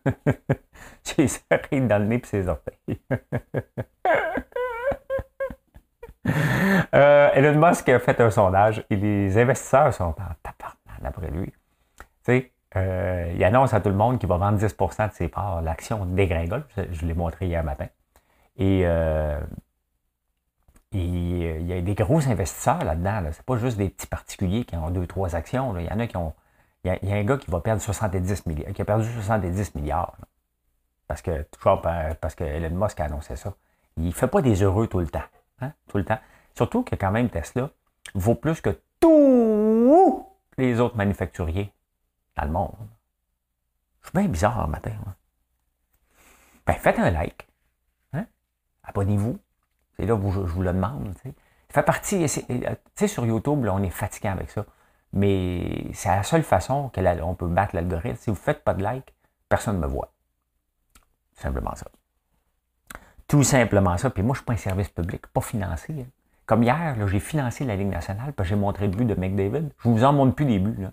J'ai 1.04 1.28
serré 1.28 1.80
dans 1.80 1.98
le 1.98 2.06
nez 2.06 2.20
et 2.22 2.26
ses 2.26 2.48
orteils. 2.48 3.00
euh, 6.94 7.30
Elon 7.34 7.66
Musk 7.66 7.88
a 7.88 7.98
fait 7.98 8.20
un 8.20 8.30
sondage 8.30 8.84
et 8.90 8.96
les 8.96 9.38
investisseurs 9.38 9.94
sont 9.94 10.04
en 10.04 10.34
tapartement 10.42 10.98
d'après 11.00 11.30
lui. 11.30 11.52
Euh, 12.76 13.32
il 13.34 13.42
annonce 13.44 13.72
à 13.72 13.80
tout 13.80 13.88
le 13.88 13.94
monde 13.94 14.18
qu'il 14.18 14.28
va 14.28 14.36
vendre 14.36 14.58
10% 14.58 15.08
de 15.08 15.14
ses 15.14 15.28
parts. 15.28 15.62
L'action 15.62 16.04
dégringole. 16.04 16.64
Je, 16.76 17.06
l'ai 17.06 17.14
montré 17.14 17.46
hier 17.46 17.64
matin. 17.64 17.86
Et, 18.56 18.82
euh, 18.84 19.40
il 20.92 21.66
y 21.66 21.72
a 21.72 21.80
des 21.80 21.94
gros 21.94 22.26
investisseurs 22.26 22.84
là-dedans. 22.84 23.20
Ce 23.32 23.38
n'est 23.38 23.44
pas 23.44 23.56
juste 23.56 23.76
des 23.76 23.90
petits 23.90 24.06
particuliers 24.06 24.64
qui 24.64 24.76
ont 24.76 24.90
deux, 24.90 25.06
trois 25.06 25.36
actions. 25.36 25.76
Il 25.78 25.86
y 25.86 25.90
en 25.90 26.00
a 26.00 26.06
qui 26.06 26.16
ont. 26.16 26.32
Il 26.86 27.08
y, 27.08 27.12
a, 27.12 27.16
un 27.16 27.24
gars 27.24 27.36
qui 27.36 27.50
va 27.50 27.60
perdre 27.60 27.82
70 27.82 28.46
milliards, 28.46 28.72
qui 28.72 28.80
a 28.80 28.84
perdu 28.84 29.10
70 29.10 29.74
milliards. 29.74 30.16
Parce 31.08 31.20
que 31.20 31.32
euh, 31.32 32.14
parce 32.20 32.36
que 32.36 32.44
Elon 32.44 32.76
Musk 32.76 33.00
a 33.00 33.06
annoncé 33.06 33.34
ça. 33.34 33.54
Il 33.96 34.06
ne 34.06 34.10
fait 34.12 34.28
pas 34.28 34.40
des 34.40 34.62
heureux 34.62 34.86
tout 34.86 35.00
le 35.00 35.08
temps. 35.08 35.24
Hein, 35.60 35.72
tout 35.88 35.98
le 35.98 36.04
temps. 36.04 36.18
Surtout 36.54 36.84
que 36.84 36.94
quand 36.94 37.10
même 37.10 37.28
Tesla 37.28 37.70
vaut 38.14 38.36
plus 38.36 38.60
que 38.60 38.78
tous 39.00 40.28
les 40.58 40.78
autres 40.78 40.96
manufacturiers 40.96 41.72
dans 42.36 42.44
le 42.44 42.52
monde. 42.52 42.76
Je 44.02 44.08
suis 44.08 44.18
bien 44.18 44.28
bizarre 44.28 44.66
le 44.66 44.70
matin. 44.70 44.92
Ben, 46.66 46.74
faites 46.74 47.00
un 47.00 47.10
like. 47.10 47.48
Hein? 48.12 48.26
Abonnez-vous. 48.84 49.40
C'est 49.96 50.06
là 50.06 50.14
où 50.14 50.30
je, 50.30 50.38
vous 50.38 50.62
le 50.62 50.72
demande. 50.72 51.14
Ça 51.24 51.30
fait 51.70 51.82
partie. 51.82 52.26
Tu 52.46 52.62
sais, 52.94 53.08
sur 53.08 53.26
YouTube, 53.26 53.66
on 53.68 53.82
est 53.82 53.90
fatiguant 53.90 54.32
avec 54.32 54.50
ça. 54.50 54.64
Mais 55.12 55.86
c'est 55.92 56.08
la 56.08 56.22
seule 56.22 56.42
façon 56.42 56.90
qu'on 56.94 57.34
peut 57.34 57.48
battre 57.48 57.74
l'algorithme. 57.74 58.16
Si 58.16 58.30
vous 58.30 58.36
ne 58.36 58.40
faites 58.40 58.64
pas 58.64 58.74
de 58.74 58.82
like, 58.82 59.14
personne 59.48 59.76
ne 59.76 59.80
me 59.82 59.86
voit. 59.86 60.12
Simplement 61.34 61.74
ça. 61.74 61.86
Tout 63.28 63.42
simplement 63.42 63.96
ça. 63.96 64.10
Puis 64.10 64.22
moi, 64.22 64.34
je 64.34 64.40
ne 64.40 64.42
suis 64.42 64.44
pas 64.44 64.52
un 64.52 64.56
service 64.56 64.88
public, 64.88 65.26
pas 65.28 65.40
financé. 65.40 65.94
Hein. 65.98 66.06
Comme 66.46 66.62
hier, 66.62 67.08
j'ai 67.08 67.18
financé 67.18 67.64
la 67.64 67.76
Ligue 67.76 67.88
nationale, 67.88 68.32
puis 68.32 68.46
j'ai 68.46 68.54
montré 68.54 68.86
le 68.86 68.96
but 68.96 69.04
de 69.04 69.14
McDavid. 69.14 69.70
Je 69.78 69.88
vous 69.88 70.04
en 70.04 70.12
montre 70.12 70.34
plus 70.34 70.46
des 70.46 70.58
buts. 70.58 70.76
Là. 70.78 70.92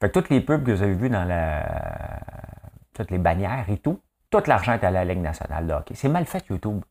Fait 0.00 0.08
que 0.08 0.18
toutes 0.18 0.30
les 0.30 0.40
pubs 0.40 0.64
que 0.64 0.70
vous 0.70 0.82
avez 0.82 0.94
vues 0.94 1.10
dans 1.10 1.24
la, 1.24 2.20
toutes 2.94 3.10
les 3.10 3.18
bannières 3.18 3.68
et 3.68 3.78
tout, 3.78 4.00
tout 4.30 4.42
l'argent 4.46 4.74
est 4.74 4.84
à 4.84 4.90
la 4.90 5.04
Ligue 5.04 5.20
nationale. 5.20 5.84
C'est 5.94 6.08
mal 6.08 6.24
fait, 6.24 6.46
YouTube. 6.48 6.84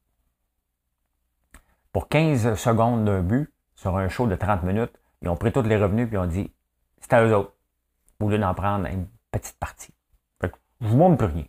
Pour 1.93 2.09
15 2.09 2.55
secondes 2.55 3.05
d'un 3.05 3.21
but, 3.21 3.51
sur 3.75 3.95
un 3.97 4.09
show 4.09 4.27
de 4.27 4.35
30 4.35 4.63
minutes, 4.63 4.93
ils 5.21 5.29
ont 5.29 5.35
pris 5.35 5.51
tous 5.51 5.63
les 5.63 5.77
revenus 5.77 6.07
et 6.07 6.13
ils 6.13 6.17
ont 6.17 6.27
dit 6.27 6.51
c'est 6.99 7.13
à 7.13 7.23
eux 7.23 7.35
autres. 7.35 7.53
Au 8.19 8.29
lieu 8.29 8.37
d'en 8.37 8.53
prendre 8.53 8.87
une 8.87 9.07
petite 9.31 9.57
partie. 9.57 9.93
Fait 10.41 10.49
que 10.49 10.57
je 10.81 10.87
vous 10.87 10.97
montre 10.97 11.17
plus 11.17 11.33
rien. 11.33 11.45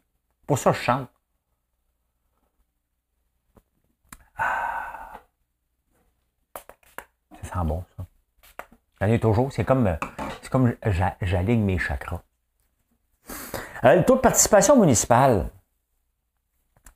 Pour 0.47 0.59
ça, 0.59 0.73
je 0.73 0.79
chante. 0.79 1.09
Ah. 4.37 5.13
Ça 7.43 7.55
sent 7.55 7.65
bon, 7.65 7.85
ça. 7.97 8.07
J'en 9.01 9.07
ai 9.07 9.19
toujours. 9.19 9.53
C'est 9.53 9.65
comme 9.65 9.97
c'est 10.43 10.51
comme 10.51 10.75
j'aligne 11.23 11.63
mes 11.65 11.79
chakras. 11.79 12.23
Euh, 13.85 13.97
le 13.97 14.05
taux 14.05 14.17
de 14.17 14.21
participation 14.21 14.79
municipale, 14.81 15.51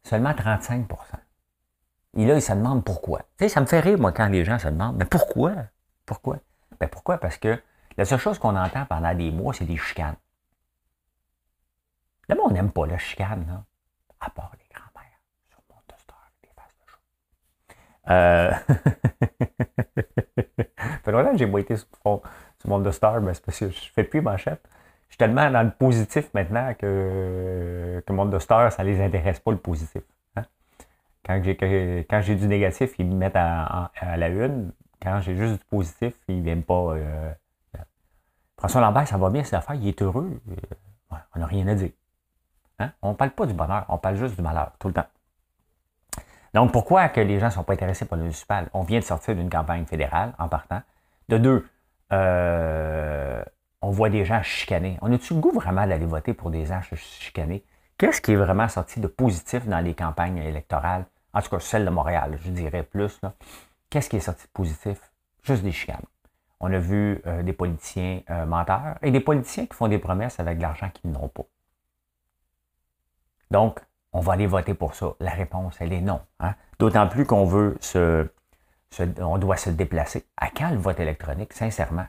seulement 0.02 0.32
35% 0.32 0.86
Et 2.16 2.26
là, 2.26 2.34
ils 2.34 2.42
se 2.42 2.52
demandent 2.52 2.84
pourquoi. 2.84 3.20
Tu 3.38 3.44
sais, 3.44 3.48
ça 3.48 3.60
me 3.60 3.66
fait 3.66 3.80
rire, 3.80 3.98
moi, 3.98 4.12
quand 4.12 4.28
les 4.28 4.44
gens 4.44 4.58
se 4.58 4.68
demandent, 4.68 4.96
mais 4.96 5.04
pourquoi? 5.04 5.52
Pourquoi? 6.06 6.38
Ben 6.82 6.88
pourquoi? 6.88 7.16
Parce 7.18 7.38
que 7.38 7.62
la 7.96 8.04
seule 8.04 8.18
chose 8.18 8.40
qu'on 8.40 8.56
entend 8.56 8.84
pendant 8.86 9.14
des 9.14 9.30
mois, 9.30 9.54
c'est 9.54 9.64
des 9.64 9.76
chicanes. 9.76 10.16
Là, 12.28 12.34
on 12.44 12.50
n'aime 12.50 12.72
pas 12.72 12.86
la 12.86 12.98
chicane, 12.98 13.46
là, 13.46 13.62
à 14.18 14.30
part 14.30 14.50
les 14.58 14.66
grands-mères 14.74 15.20
sur 15.48 15.60
mon 15.70 15.76
toaster 15.86 16.14
des 16.42 16.48
faces 16.56 16.74
de 16.74 16.88
chou. 16.90 16.98
Euh... 21.06 21.12
longtemps 21.12 21.36
j'ai 21.36 21.60
été 21.60 21.76
sur, 21.76 21.86
sur 22.02 22.68
Monde 22.68 22.82
de 22.84 22.90
Star, 22.90 23.20
mais 23.20 23.32
parce 23.46 23.60
que 23.60 23.70
je 23.70 23.92
fais 23.92 24.02
plus 24.02 24.20
manchette. 24.20 24.68
Je 25.06 25.12
suis 25.12 25.18
tellement 25.18 25.48
dans 25.52 25.62
le 25.62 25.70
positif 25.70 26.34
maintenant 26.34 26.74
que, 26.74 28.02
que 28.04 28.12
Monde 28.12 28.32
de 28.32 28.40
Star, 28.40 28.72
ça 28.72 28.82
les 28.82 29.00
intéresse 29.00 29.38
pas 29.38 29.52
le 29.52 29.58
positif. 29.58 30.02
Hein. 30.34 30.42
Quand 31.24 31.40
j'ai 31.44 31.56
quand 32.10 32.22
j'ai 32.22 32.34
du 32.34 32.48
négatif, 32.48 32.94
ils 32.98 33.06
me 33.06 33.14
mettent 33.14 33.36
à, 33.36 33.92
la 34.16 34.26
une. 34.26 34.72
Quand 35.02 35.20
j'ai 35.20 35.34
juste 35.34 35.54
du 35.54 35.64
positif, 35.64 36.14
ils 36.28 36.38
ne 36.38 36.42
viennent 36.42 36.62
pas. 36.62 36.94
Euh, 36.94 37.32
François 38.56 38.80
Lambert, 38.80 39.08
ça 39.08 39.18
va 39.18 39.30
bien 39.30 39.42
cette 39.42 39.54
affaire, 39.54 39.74
il 39.74 39.88
est 39.88 40.00
heureux. 40.00 40.40
Euh, 40.48 41.16
on 41.34 41.40
n'a 41.40 41.46
rien 41.46 41.66
à 41.66 41.74
dire. 41.74 41.90
Hein? 42.78 42.92
On 43.02 43.10
ne 43.10 43.14
parle 43.14 43.32
pas 43.32 43.46
du 43.46 43.54
bonheur, 43.54 43.84
on 43.88 43.98
parle 43.98 44.16
juste 44.16 44.36
du 44.36 44.42
malheur, 44.42 44.72
tout 44.78 44.88
le 44.88 44.94
temps. 44.94 45.06
Donc, 46.54 46.70
pourquoi 46.70 47.08
que 47.08 47.20
les 47.20 47.40
gens 47.40 47.46
ne 47.46 47.50
sont 47.50 47.64
pas 47.64 47.72
intéressés 47.72 48.04
par 48.04 48.18
le 48.18 48.24
municipal? 48.24 48.68
On 48.74 48.82
vient 48.82 49.00
de 49.00 49.04
sortir 49.04 49.34
d'une 49.34 49.50
campagne 49.50 49.84
fédérale 49.86 50.34
en 50.38 50.48
partant. 50.48 50.82
De 51.28 51.38
deux, 51.38 51.66
euh, 52.12 53.42
on 53.80 53.90
voit 53.90 54.10
des 54.10 54.24
gens 54.24 54.42
chicanés. 54.42 54.98
On 55.00 55.12
a-tu 55.12 55.34
le 55.34 55.40
goût 55.40 55.52
vraiment 55.52 55.86
d'aller 55.86 56.06
voter 56.06 56.34
pour 56.34 56.50
des 56.50 56.66
gens 56.66 56.80
chicanés? 56.94 57.64
Qu'est-ce 57.98 58.20
qui 58.20 58.32
est 58.32 58.36
vraiment 58.36 58.68
sorti 58.68 59.00
de 59.00 59.06
positif 59.06 59.66
dans 59.66 59.80
les 59.80 59.94
campagnes 59.94 60.38
électorales? 60.38 61.06
En 61.32 61.40
tout 61.40 61.50
cas, 61.50 61.58
celle 61.58 61.84
de 61.84 61.90
Montréal, 61.90 62.38
je 62.44 62.50
dirais 62.50 62.82
plus. 62.82 63.18
Qu'est-ce 63.92 64.08
qui 64.08 64.16
est 64.16 64.20
sorti 64.20 64.46
de 64.46 64.52
positif? 64.54 65.12
Juste 65.42 65.62
des 65.62 65.70
chicanes. 65.70 66.06
On 66.60 66.72
a 66.72 66.78
vu 66.78 67.20
euh, 67.26 67.42
des 67.42 67.52
politiciens 67.52 68.22
euh, 68.30 68.46
menteurs 68.46 68.96
et 69.02 69.10
des 69.10 69.20
politiciens 69.20 69.66
qui 69.66 69.74
font 69.74 69.86
des 69.86 69.98
promesses 69.98 70.40
avec 70.40 70.56
de 70.56 70.62
l'argent 70.62 70.88
qu'ils 70.88 71.10
n'ont 71.10 71.28
pas. 71.28 71.42
Donc, 73.50 73.80
on 74.14 74.20
va 74.20 74.32
aller 74.32 74.46
voter 74.46 74.72
pour 74.72 74.94
ça. 74.94 75.12
La 75.20 75.32
réponse, 75.32 75.76
elle 75.78 75.92
est 75.92 76.00
non. 76.00 76.22
Hein. 76.40 76.54
D'autant 76.78 77.06
plus 77.06 77.26
qu'on 77.26 77.44
veut 77.44 77.76
se, 77.80 78.26
On 79.18 79.36
doit 79.36 79.58
se 79.58 79.68
déplacer. 79.68 80.26
À 80.38 80.48
quand 80.48 80.70
le 80.70 80.78
vote 80.78 80.98
électronique, 80.98 81.52
sincèrement? 81.52 82.06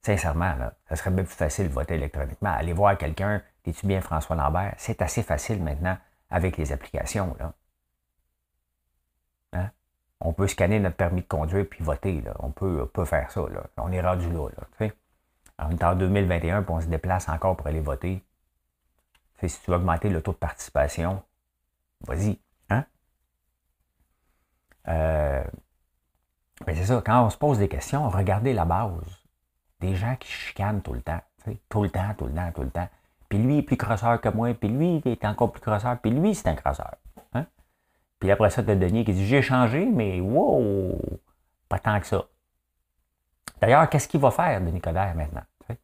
Sincèrement, 0.00 0.56
là, 0.56 0.74
ça 0.88 0.96
serait 0.96 1.12
bien 1.12 1.22
plus 1.22 1.36
facile 1.36 1.68
de 1.68 1.72
voter 1.72 1.94
électroniquement. 1.94 2.50
Aller 2.50 2.72
voir 2.72 2.98
quelqu'un, 2.98 3.40
es-tu 3.64 3.86
bien 3.86 4.00
François 4.00 4.34
Lambert? 4.34 4.74
C'est 4.76 5.02
assez 5.02 5.22
facile 5.22 5.62
maintenant 5.62 5.96
avec 6.30 6.56
les 6.56 6.72
applications. 6.72 7.36
Là. 7.38 7.54
On 10.22 10.32
peut 10.32 10.46
scanner 10.46 10.78
notre 10.78 10.96
permis 10.96 11.22
de 11.22 11.26
conduire 11.26 11.66
puis 11.68 11.82
voter. 11.84 12.22
On, 12.38 12.50
peut, 12.50 12.86
peut 12.92 13.04
faire 13.04 13.30
ça. 13.30 13.40
Là. 13.40 13.64
On 13.76 13.92
est 13.92 14.00
rendu 14.00 14.30
là. 14.30 14.48
là 14.80 14.88
en 15.58 15.94
2021 15.94 16.62
puis 16.62 16.74
on 16.74 16.80
se 16.80 16.86
déplace 16.86 17.28
encore 17.28 17.56
pour 17.56 17.66
aller 17.66 17.80
voter 17.80 18.24
si 19.48 19.60
tu 19.60 19.70
veux 19.70 19.76
augmenter 19.76 20.08
le 20.08 20.22
taux 20.22 20.32
de 20.32 20.36
participation, 20.36 21.22
vas-y. 22.06 22.38
Hein? 22.70 22.84
Euh, 24.88 25.44
c'est 26.66 26.84
ça, 26.84 27.02
quand 27.04 27.24
on 27.24 27.30
se 27.30 27.36
pose 27.36 27.58
des 27.58 27.68
questions, 27.68 28.08
regardez 28.08 28.52
la 28.52 28.64
base. 28.64 29.22
Des 29.80 29.96
gens 29.96 30.14
qui 30.16 30.30
chicanent 30.30 30.82
tout 30.82 30.92
le 30.92 31.02
temps. 31.02 31.20
Tout 31.68 31.82
le 31.82 31.90
temps, 31.90 32.14
tout 32.16 32.26
le 32.26 32.34
temps, 32.34 32.52
tout 32.52 32.62
le 32.62 32.70
temps. 32.70 32.88
Puis 33.28 33.38
lui 33.38 33.58
est 33.58 33.62
plus 33.62 33.76
crosseur 33.76 34.20
que 34.20 34.28
moi, 34.28 34.54
puis 34.54 34.68
lui 34.68 35.02
il 35.04 35.12
est 35.12 35.24
encore 35.24 35.50
plus 35.50 35.60
crosseur, 35.60 35.98
puis 35.98 36.10
lui 36.10 36.34
c'est 36.34 36.48
un 36.48 36.54
crosseur. 36.54 36.94
Puis 38.22 38.30
après 38.30 38.50
ça, 38.50 38.62
tu 38.62 38.70
as 38.70 38.76
Denis 38.76 39.04
qui 39.04 39.12
dit 39.14 39.26
J'ai 39.26 39.42
changé, 39.42 39.84
mais 39.84 40.20
wow, 40.20 40.96
pas 41.68 41.80
tant 41.80 41.98
que 41.98 42.06
ça. 42.06 42.24
D'ailleurs, 43.60 43.90
qu'est-ce 43.90 44.06
qu'il 44.06 44.20
va 44.20 44.30
faire, 44.30 44.60
Denis 44.60 44.80
Coderre, 44.80 45.16
maintenant? 45.16 45.42
Il 45.68 45.76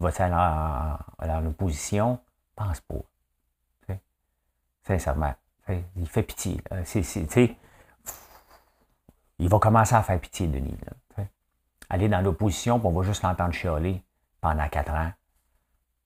va-t-il 0.00 0.24
aller 0.32 1.32
en, 1.32 1.46
opposition? 1.46 2.18
pense 2.56 2.80
pas. 2.80 3.94
Sincèrement. 4.82 5.34
Il 5.94 6.08
fait 6.08 6.24
pitié. 6.24 6.60
il 9.38 9.48
va 9.48 9.58
commencer 9.60 9.94
à 9.94 10.02
faire 10.02 10.20
pitié, 10.20 10.48
Denis. 10.48 10.76
Aller 11.90 12.08
dans 12.08 12.22
l'opposition, 12.22 12.80
on 12.82 12.90
va 12.90 13.02
juste 13.04 13.22
l'entendre 13.22 13.54
chialer 13.54 14.02
pendant 14.40 14.68
quatre 14.68 14.92
ans. 14.92 15.12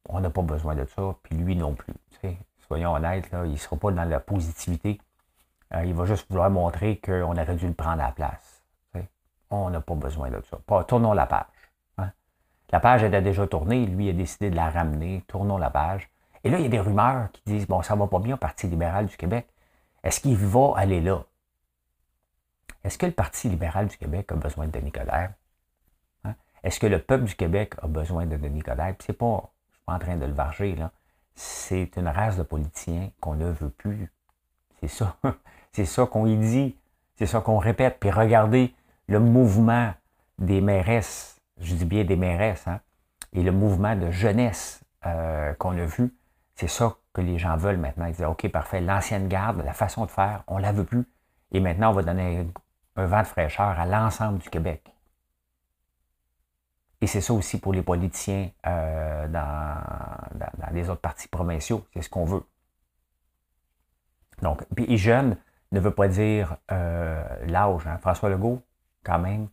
On 0.05 0.21
n'a 0.21 0.29
pas 0.29 0.43
besoin 0.43 0.75
de 0.75 0.85
ça, 0.85 1.17
puis 1.23 1.35
lui 1.35 1.57
non 1.57 1.75
plus. 1.75 1.95
Soyons 2.67 2.93
honnêtes, 2.93 3.31
il 3.33 3.53
ne 3.53 3.57
sera 3.57 3.79
pas 3.79 3.91
dans 3.91 4.05
la 4.05 4.21
positivité. 4.21 5.01
Euh, 5.75 5.85
il 5.85 5.95
va 5.95 6.05
juste 6.05 6.27
vouloir 6.31 6.51
montrer 6.51 6.99
qu'on 6.99 7.37
aurait 7.37 7.57
dû 7.57 7.67
le 7.67 7.75
prendre 7.75 8.03
à 8.03 8.07
la 8.07 8.13
place. 8.13 8.63
On 9.51 9.71
n'a 9.71 9.81
pas 9.81 9.95
besoin 9.95 10.31
de 10.31 10.43
ça. 10.51 10.59
Pas, 10.67 10.85
tournons 10.85 11.15
la 11.15 11.27
page. 11.27 11.47
Hein. 11.97 12.11
La 12.71 12.81
page 12.81 13.03
a 13.03 13.21
déjà 13.21 13.47
tourné, 13.47 13.87
lui 13.87 14.11
a 14.11 14.13
décidé 14.13 14.51
de 14.51 14.57
la 14.57 14.69
ramener. 14.69 15.25
Tournons 15.27 15.57
la 15.57 15.71
page. 15.71 16.11
Et 16.45 16.51
là, 16.51 16.59
il 16.59 16.65
y 16.65 16.67
a 16.67 16.71
des 16.71 16.81
rumeurs 16.81 17.31
qui 17.33 17.43
disent, 17.47 17.67
bon, 17.67 17.83
ça 17.83 17.97
va 17.97 18.07
pas 18.07 18.19
bien 18.19 18.35
au 18.35 18.39
Parti 18.39 18.67
libéral 18.67 19.07
du 19.07 19.17
Québec. 19.17 19.49
Est-ce 20.03 20.21
qu'il 20.21 20.37
va 20.37 20.75
aller 20.77 21.01
là? 21.01 21.25
Est-ce 22.85 22.99
que 22.99 23.07
le 23.07 23.13
Parti 23.13 23.49
libéral 23.49 23.89
du 23.89 23.97
Québec 23.97 24.31
a 24.33 24.37
besoin 24.37 24.67
de 24.67 24.71
Denis 24.71 24.93
Coderre? 24.93 25.33
Hein? 26.25 26.35
Est-ce 26.63 26.79
que 26.79 26.87
le 26.87 27.01
peuple 27.01 27.25
du 27.25 27.35
Québec 27.35 27.75
a 27.83 27.87
besoin 27.89 28.27
de 28.27 28.37
Denis 28.37 28.63
Coderre? 28.63 28.95
C'est 29.01 29.15
pas, 29.15 29.51
je 29.71 29.77
suis 29.77 29.85
pas 29.85 29.95
en 29.95 29.99
train 29.99 30.17
de 30.17 30.27
le 30.27 30.33
varger, 30.33 30.75
là. 30.77 30.93
C'est 31.35 31.97
une 31.97 32.09
race 32.09 32.37
de 32.37 32.43
politiciens 32.43 33.11
qu'on 33.21 33.35
ne 33.35 33.51
veut 33.51 33.71
plus. 33.71 34.13
C'est 34.81 34.89
ça. 34.89 35.17
C'est 35.73 35.85
ça 35.85 36.07
qu'on 36.07 36.27
y 36.27 36.37
dit. 36.37 36.77
C'est 37.17 37.27
ça 37.27 37.41
qu'on 37.41 37.59
répète. 37.59 37.99
Puis 38.01 38.11
regardez 38.11 38.75
le 39.07 39.21
mouvement 39.21 39.93
des 40.39 40.61
mairesses, 40.61 41.41
je 41.61 41.75
dis 41.75 41.85
bien 41.85 42.05
des 42.05 42.17
mairesses, 42.17 42.67
hein, 42.69 42.81
et 43.33 43.43
le 43.43 43.53
mouvement 43.53 43.97
de 43.97 44.11
jeunesse 44.11 44.81
euh, 45.07 45.53
qu'on 45.55 45.77
a 45.79 45.85
vu 45.85 46.13
c'est 46.59 46.69
ça 46.69 46.97
que 47.13 47.21
les 47.21 47.39
gens 47.39 47.57
veulent 47.57 47.77
maintenant. 47.77 48.07
Ils 48.07 48.15
disent, 48.15 48.25
OK, 48.25 48.49
parfait, 48.49 48.81
l'ancienne 48.81 49.29
garde, 49.29 49.63
la 49.65 49.73
façon 49.73 50.07
de 50.07 50.11
faire, 50.11 50.43
on 50.49 50.57
ne 50.57 50.63
la 50.63 50.73
veut 50.73 50.85
plus. 50.85 51.05
Et 51.53 51.61
maintenant, 51.61 51.91
on 51.91 51.93
va 51.93 52.03
donner 52.03 52.49
un 52.97 53.07
vent 53.07 53.23
de 53.23 53.27
fraîcheur 53.29 53.79
à 53.79 53.87
l'ensemble 53.87 54.39
du 54.39 54.51
Québec. 54.51 54.93
Et 57.01 57.07
c'est 57.07 57.21
ça 57.21 57.33
aussi 57.33 57.61
pour 57.61 57.73
les 57.73 57.83
politiciens 57.83 58.51
euh, 58.67 59.29
dans, 59.29 60.73
les 60.73 60.91
autres 60.91 61.01
partis 61.01 61.29
provinciaux. 61.29 61.87
C'est 61.95 62.03
ce 62.03 62.11
qu'on 62.11 62.25
veut. 62.25 62.43
Donc, 64.43 64.65
puis 64.75 64.99
jeune 64.99 65.37
ne 65.73 65.81
veut 65.81 65.91
pas 65.91 66.09
dire 66.09 66.57
euh, 66.73 67.23
l'âge. 67.47 67.87
Hein. 67.87 67.99
François 67.99 68.29
Legault, 68.29 68.63
quand 69.05 69.19
même, 69.19 69.49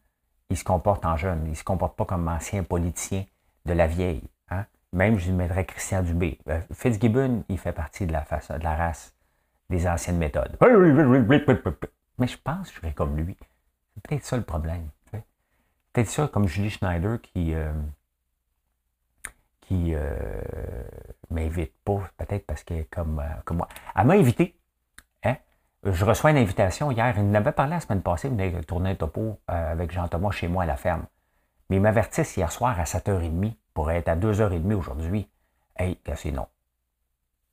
il 0.49 0.57
se 0.57 0.63
comporte 0.63 1.05
en 1.05 1.17
jeune. 1.17 1.41
Il 1.45 1.51
ne 1.51 1.55
se 1.55 1.63
comporte 1.63 1.95
pas 1.95 2.05
comme 2.05 2.27
ancien 2.27 2.63
politicien 2.63 3.25
de 3.65 3.73
la 3.73 3.87
vieille. 3.87 4.23
Même, 4.93 5.17
je 5.19 5.29
mettrais 5.33 5.65
Christian 5.65 6.03
Dubé. 6.03 6.39
Euh, 6.47 6.61
Fitzgibbon, 6.71 7.43
il 7.49 7.57
fait 7.57 7.73
partie 7.73 8.05
de 8.05 8.13
la, 8.13 8.21
de 8.21 8.63
la 8.63 8.75
race 8.75 9.13
des 9.69 9.85
anciennes 9.89 10.17
méthodes. 10.17 10.55
Mais 12.17 12.27
je 12.27 12.37
pense 12.41 12.69
que 12.69 12.75
je 12.75 12.79
serais 12.79 12.93
comme 12.93 13.17
lui. 13.17 13.35
C'est 13.93 14.03
peut-être 14.03 14.23
ça 14.23 14.37
le 14.37 14.43
problème. 14.43 14.87
Peut-être 15.11 16.07
ça 16.07 16.29
comme 16.29 16.47
Julie 16.47 16.69
Schneider 16.69 17.19
qui 17.21 17.53
euh, 17.55 17.73
qui 19.59 19.93
m'invite 21.29 21.73
pas, 21.83 22.09
peut-être 22.17 22.45
parce 22.45 22.63
qu'elle 22.63 22.81
est 22.81 22.89
comme, 22.89 23.21
comme 23.43 23.57
moi. 23.57 23.67
Elle 23.95 24.05
m'a 24.05 24.13
invité. 24.13 24.55
Je 25.85 26.03
reçois 26.03 26.31
une 26.31 26.37
invitation 26.37 26.89
hier. 26.89 27.13
Il 27.15 27.25
m'avait 27.25 27.51
parlé 27.51 27.73
la 27.73 27.79
semaine 27.79 28.01
passée, 28.01 28.27
il 28.27 28.35
venait 28.35 28.63
tourner 28.63 28.91
un 28.91 28.95
topo 28.95 29.39
avec 29.47 29.91
Jean-Thomas 29.91 30.31
chez 30.31 30.47
moi 30.47 30.63
à 30.63 30.65
la 30.65 30.77
ferme. 30.77 31.05
Mais 31.69 31.75
il 31.75 31.81
m'avertisse 31.81 32.35
hier 32.35 32.51
soir 32.51 32.79
à 32.79 32.85
7h30 32.85 33.53
pour 33.73 33.91
être 33.91 34.07
à 34.07 34.15
2h30 34.15 34.73
aujourd'hui. 34.73 35.29
Hey, 35.77 35.99
c'est 36.15 36.31
non. 36.31 36.47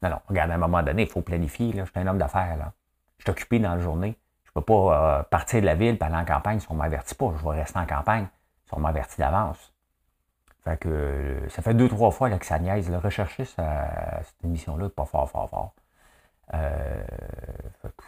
Non, 0.02 0.10
non, 0.10 0.18
regarde, 0.28 0.50
à 0.50 0.54
un 0.54 0.58
moment 0.58 0.82
donné, 0.82 1.02
il 1.02 1.08
faut 1.08 1.20
planifier. 1.20 1.72
Je 1.76 1.84
suis 1.84 1.92
un 1.94 2.06
homme 2.06 2.18
d'affaires. 2.18 2.72
Je 3.18 3.24
suis 3.24 3.30
occupé 3.30 3.58
dans 3.58 3.74
la 3.74 3.80
journée. 3.80 4.16
Je 4.44 4.50
ne 4.50 4.54
peux 4.54 4.62
pas 4.62 5.18
euh, 5.18 5.22
partir 5.24 5.60
de 5.60 5.66
la 5.66 5.74
ville 5.74 5.98
et 6.00 6.02
aller 6.02 6.16
en 6.16 6.24
campagne 6.24 6.58
si 6.58 6.66
on 6.70 6.74
ne 6.74 6.78
m'avertit 6.78 7.14
pas. 7.14 7.32
Je 7.38 7.44
vais 7.44 7.60
rester 7.60 7.78
en 7.78 7.86
campagne 7.86 8.26
si 8.66 8.74
on 8.74 8.80
m'avertit 8.80 9.18
d'avance. 9.18 9.72
Fait 10.64 10.78
que 10.78 11.46
ça 11.50 11.60
fait 11.60 11.74
deux, 11.74 11.88
trois 11.88 12.10
fois 12.10 12.30
que 12.30 12.46
ça 12.46 12.58
niaise. 12.58 12.90
Là. 12.90 12.98
Rechercher 12.98 13.44
cette 13.44 14.44
émission-là, 14.44 14.88
pas 14.88 15.04
fort, 15.04 15.28
fort, 15.28 15.50
fort. 15.50 15.74
Euh, 16.54 17.02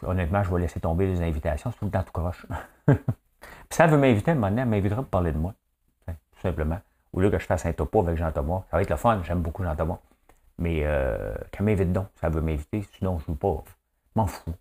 honnêtement, 0.03 0.43
je 0.43 0.55
vais 0.55 0.61
laisser 0.61 0.81
tomber 0.81 1.07
les 1.07 1.23
invitations. 1.23 1.71
C'est 1.71 1.79
tout 1.79 1.85
le 1.87 1.91
temps 1.91 2.03
tout 2.03 2.12
croche. 2.12 2.47
Puis 2.87 2.99
ça 3.71 3.87
veut 3.87 3.97
m'inviter 3.97 4.31
à 4.31 4.33
un 4.33 4.35
moment 4.37 4.49
donné, 4.49 4.62
elle 4.62 4.69
m'invitera 4.69 5.03
pour 5.03 5.11
parler 5.11 5.33
de 5.33 5.38
moi. 5.38 5.55
Tout 6.07 6.41
simplement 6.43 6.81
au 7.14 7.21
lieu 7.21 7.31
que 7.31 7.38
je 7.38 7.47
fasse 7.47 7.64
un 7.64 7.73
topo 7.73 8.00
avec 8.00 8.17
Jean-Thomas. 8.17 8.64
Ça 8.71 8.76
va 8.76 8.83
être 8.83 8.91
le 8.91 8.97
fun, 8.97 9.23
j'aime 9.23 9.41
beaucoup 9.41 9.62
Jean-Thomas. 9.62 9.99
Mais 10.59 10.81
euh, 10.85 11.35
qu'elle 11.50 11.67
m'invite 11.67 11.93
donc, 11.93 12.09
ça 12.21 12.29
veut 12.29 12.41
m'inviter, 12.41 12.83
sinon 12.97 13.19
je 13.19 13.26
joue 13.26 13.35
pas. 13.35 13.62
m'en 14.14 14.26
fous. 14.26 14.53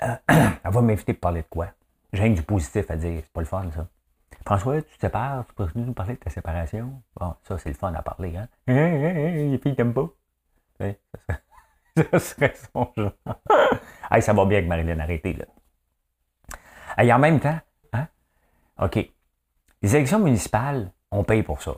Elle 0.28 0.72
va 0.72 0.80
m'inviter 0.80 1.12
pour 1.12 1.20
parler 1.20 1.42
de 1.42 1.46
quoi? 1.48 1.68
J'ai 2.12 2.28
du 2.30 2.42
positif 2.42 2.90
à 2.90 2.96
dire, 2.96 3.20
c'est 3.22 3.32
pas 3.32 3.40
le 3.40 3.46
fun, 3.46 3.70
ça. 3.74 3.86
François, 4.44 4.80
tu 4.80 4.96
te 4.96 5.00
sépares, 5.00 5.44
tu 5.46 5.54
peux 5.54 5.68
nous 5.74 5.92
parler 5.92 6.14
de 6.14 6.18
ta 6.18 6.30
séparation? 6.30 7.02
Bon, 7.18 7.34
ça, 7.42 7.58
c'est 7.58 7.68
le 7.68 7.74
fun 7.74 7.92
à 7.92 8.02
parler, 8.02 8.36
hein? 8.36 8.48
les 8.66 9.58
filles 9.58 9.76
t'aiment 9.76 9.92
pas? 9.92 10.08
ça, 11.96 12.18
serait, 12.18 12.54
son 12.72 12.90
genre. 12.96 13.12
hey, 14.10 14.22
ça 14.22 14.32
va 14.32 14.44
bien 14.44 14.58
avec 14.58 14.68
Marilyn, 14.68 14.98
arrêtez, 14.98 15.34
là. 15.34 15.44
Et 17.02 17.12
en 17.12 17.18
même 17.18 17.40
temps, 17.40 17.58
OK. 18.80 19.10
Les 19.82 19.96
élections 19.96 20.18
municipales, 20.18 20.90
on 21.10 21.22
paye 21.22 21.42
pour 21.42 21.62
ça. 21.62 21.76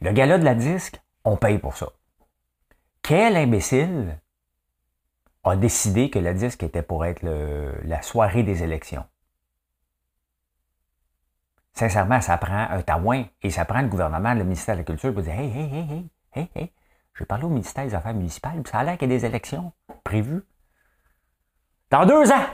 Le 0.00 0.12
gala 0.12 0.38
de 0.38 0.44
la 0.44 0.54
disque, 0.54 1.00
on 1.24 1.36
paye 1.36 1.58
pour 1.58 1.76
ça. 1.76 1.90
Quel 3.02 3.36
imbécile 3.36 4.18
a 5.44 5.56
décidé 5.56 6.08
que 6.08 6.18
le 6.18 6.34
disque 6.34 6.62
était 6.62 6.82
pour 6.82 7.04
être 7.04 7.22
la 7.84 8.02
soirée 8.02 8.42
des 8.42 8.62
élections? 8.62 9.04
Sincèrement, 11.74 12.20
ça 12.20 12.36
prend 12.36 12.68
un 12.70 12.82
taouin 12.82 13.24
et 13.42 13.50
ça 13.50 13.64
prend 13.64 13.80
le 13.80 13.88
gouvernement, 13.88 14.34
le 14.34 14.44
ministère 14.44 14.74
de 14.74 14.80
la 14.80 14.84
Culture 14.84 15.12
pour 15.12 15.22
dire 15.22 15.32
Hey, 15.32 15.50
hey, 15.50 15.70
hey, 15.72 15.90
hey, 15.90 16.10
hey, 16.34 16.50
hey, 16.54 16.72
je 17.14 17.20
vais 17.20 17.26
parler 17.26 17.44
au 17.44 17.48
ministère 17.48 17.84
des 17.84 17.94
Affaires 17.94 18.14
municipales, 18.14 18.62
ça 18.66 18.78
a 18.78 18.84
l'air 18.84 18.98
qu'il 18.98 19.10
y 19.10 19.14
a 19.14 19.18
des 19.18 19.26
élections 19.26 19.72
prévues. 20.04 20.42
Dans 21.90 22.06
deux 22.06 22.30
ans! 22.30 22.46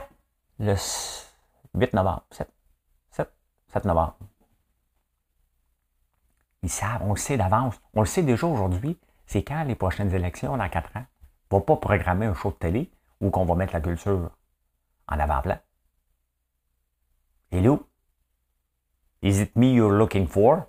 Le 0.59 0.75
8 1.75 1.93
novembre, 1.93 2.25
7, 2.31 2.51
7, 3.11 3.31
7 3.67 3.85
novembre. 3.85 4.17
Ils 6.61 6.69
savent, 6.69 7.01
on 7.03 7.13
le 7.13 7.19
sait 7.19 7.37
d'avance. 7.37 7.79
On 7.93 8.01
le 8.01 8.05
sait 8.05 8.23
déjà 8.23 8.47
aujourd'hui. 8.47 8.99
C'est 9.25 9.43
quand 9.43 9.63
les 9.63 9.75
prochaines 9.75 10.13
élections, 10.13 10.57
dans 10.57 10.69
quatre 10.69 10.95
ans? 10.97 11.05
On 11.51 11.55
ne 11.55 11.61
va 11.61 11.65
pas 11.65 11.77
programmer 11.77 12.25
un 12.25 12.33
show 12.33 12.51
de 12.51 12.55
télé 12.55 12.91
où 13.21 13.29
qu'on 13.29 13.45
va 13.45 13.55
mettre 13.55 13.73
la 13.73 13.81
culture 13.81 14.29
en 15.07 15.19
avant-plan. 15.19 15.57
Hello? 17.51 17.87
Is 19.21 19.41
it 19.41 19.55
me 19.55 19.73
you're 19.73 19.91
looking 19.91 20.27
for? 20.27 20.65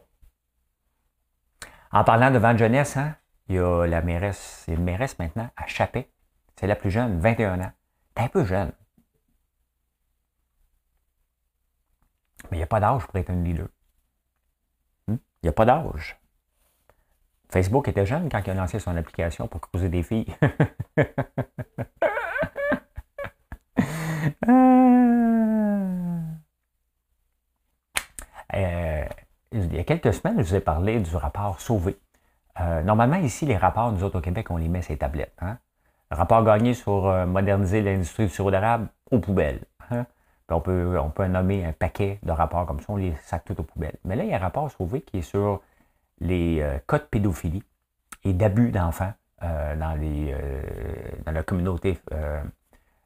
En 1.92 2.04
parlant 2.04 2.30
de 2.30 2.38
vente 2.38 2.58
jeunesse, 2.58 2.96
hein, 2.96 3.16
il 3.50 3.56
y 3.56 3.58
a 3.58 3.84
la 3.84 4.00
mairesse, 4.00 4.62
c'est 4.64 4.74
une 4.74 4.84
mairesse 4.84 5.18
maintenant, 5.18 5.50
à 5.56 5.66
Chapet. 5.66 6.08
C'est 6.54 6.68
la 6.68 6.76
plus 6.76 6.90
jeune, 6.90 7.18
21 7.18 7.60
ans. 7.60 7.72
T'es 8.14 8.22
un 8.22 8.28
peu 8.28 8.44
jeune. 8.44 8.72
Mais 12.50 12.58
il 12.58 12.60
n'y 12.60 12.62
a 12.62 12.68
pas 12.68 12.78
d'âge 12.78 13.04
pour 13.06 13.16
être 13.16 13.30
un 13.30 13.42
leader. 13.42 13.66
Hmm? 15.08 15.16
Il 15.42 15.46
n'y 15.46 15.48
a 15.48 15.52
pas 15.52 15.64
d'âge. 15.64 16.20
Facebook 17.48 17.88
était 17.88 18.06
jeune 18.06 18.28
quand 18.28 18.40
il 18.44 18.50
a 18.50 18.54
lancé 18.54 18.78
son 18.78 18.96
application 18.96 19.48
pour 19.48 19.60
creuser 19.60 19.88
des 19.88 20.04
filles. 20.04 20.32
Euh, 28.52 29.04
il 29.52 29.74
y 29.74 29.78
a 29.78 29.84
quelques 29.84 30.12
semaines, 30.12 30.42
je 30.42 30.48
vous 30.48 30.54
ai 30.56 30.60
parlé 30.60 30.98
du 30.98 31.14
rapport 31.14 31.60
Sauvé. 31.60 31.96
Euh, 32.58 32.82
normalement, 32.82 33.16
ici, 33.16 33.46
les 33.46 33.56
rapports, 33.56 33.92
nous 33.92 34.02
autres 34.02 34.18
au 34.18 34.20
Québec, 34.20 34.50
on 34.50 34.56
les 34.56 34.68
met 34.68 34.82
sur 34.82 34.92
les 34.92 34.98
tablettes. 34.98 35.34
Hein? 35.40 35.58
Rapport 36.10 36.44
gagné 36.44 36.74
sur 36.74 37.06
euh, 37.06 37.26
moderniser 37.26 37.80
l'industrie 37.82 38.24
du 38.24 38.30
sirop 38.30 38.50
d'érable 38.50 38.88
aux 39.10 39.18
poubelles. 39.18 39.60
Hein? 39.90 40.06
on 40.52 40.60
peut, 40.60 40.98
on 40.98 41.10
peut 41.10 41.26
nommer 41.28 41.64
un 41.64 41.72
paquet 41.72 42.18
de 42.24 42.32
rapports 42.32 42.66
comme 42.66 42.80
ça, 42.80 42.86
on 42.88 42.96
les 42.96 43.14
sac 43.22 43.44
tout 43.44 43.58
aux 43.60 43.62
poubelles. 43.62 43.96
Mais 44.04 44.16
là, 44.16 44.24
il 44.24 44.30
y 44.30 44.32
a 44.32 44.36
un 44.36 44.40
rapport 44.40 44.68
sauvé 44.70 45.00
qui 45.00 45.18
est 45.18 45.22
sur 45.22 45.62
les 46.18 46.60
euh, 46.60 46.78
cas 46.88 46.98
de 46.98 47.04
pédophilie 47.04 47.62
et 48.24 48.32
d'abus 48.32 48.70
d'enfants 48.70 49.12
dans, 49.40 49.98
dans 51.24 51.32
la 51.32 51.42
communauté 51.42 51.98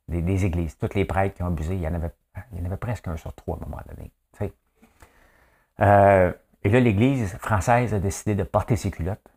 des, 0.08 0.44
églises. 0.44 0.76
Toutes 0.76 0.96
les 0.96 1.04
prêtres 1.04 1.36
qui 1.36 1.44
ont 1.44 1.46
abusé, 1.46 1.76
il 1.76 1.80
y 1.80 1.86
en 1.86 1.94
avait, 1.94 2.10
il 2.50 2.58
y 2.58 2.62
en 2.62 2.64
avait 2.64 2.76
presque 2.76 3.06
un 3.06 3.16
sur 3.16 3.32
trois 3.34 3.56
à 3.56 3.58
un 3.64 3.68
moment 3.68 3.82
donné. 3.88 4.10
et 6.64 6.68
là, 6.70 6.80
l'Église 6.80 7.36
française 7.36 7.94
a 7.94 8.00
décidé 8.00 8.34
de 8.34 8.42
porter 8.42 8.74
ses 8.74 8.90
culottes. 8.90 9.33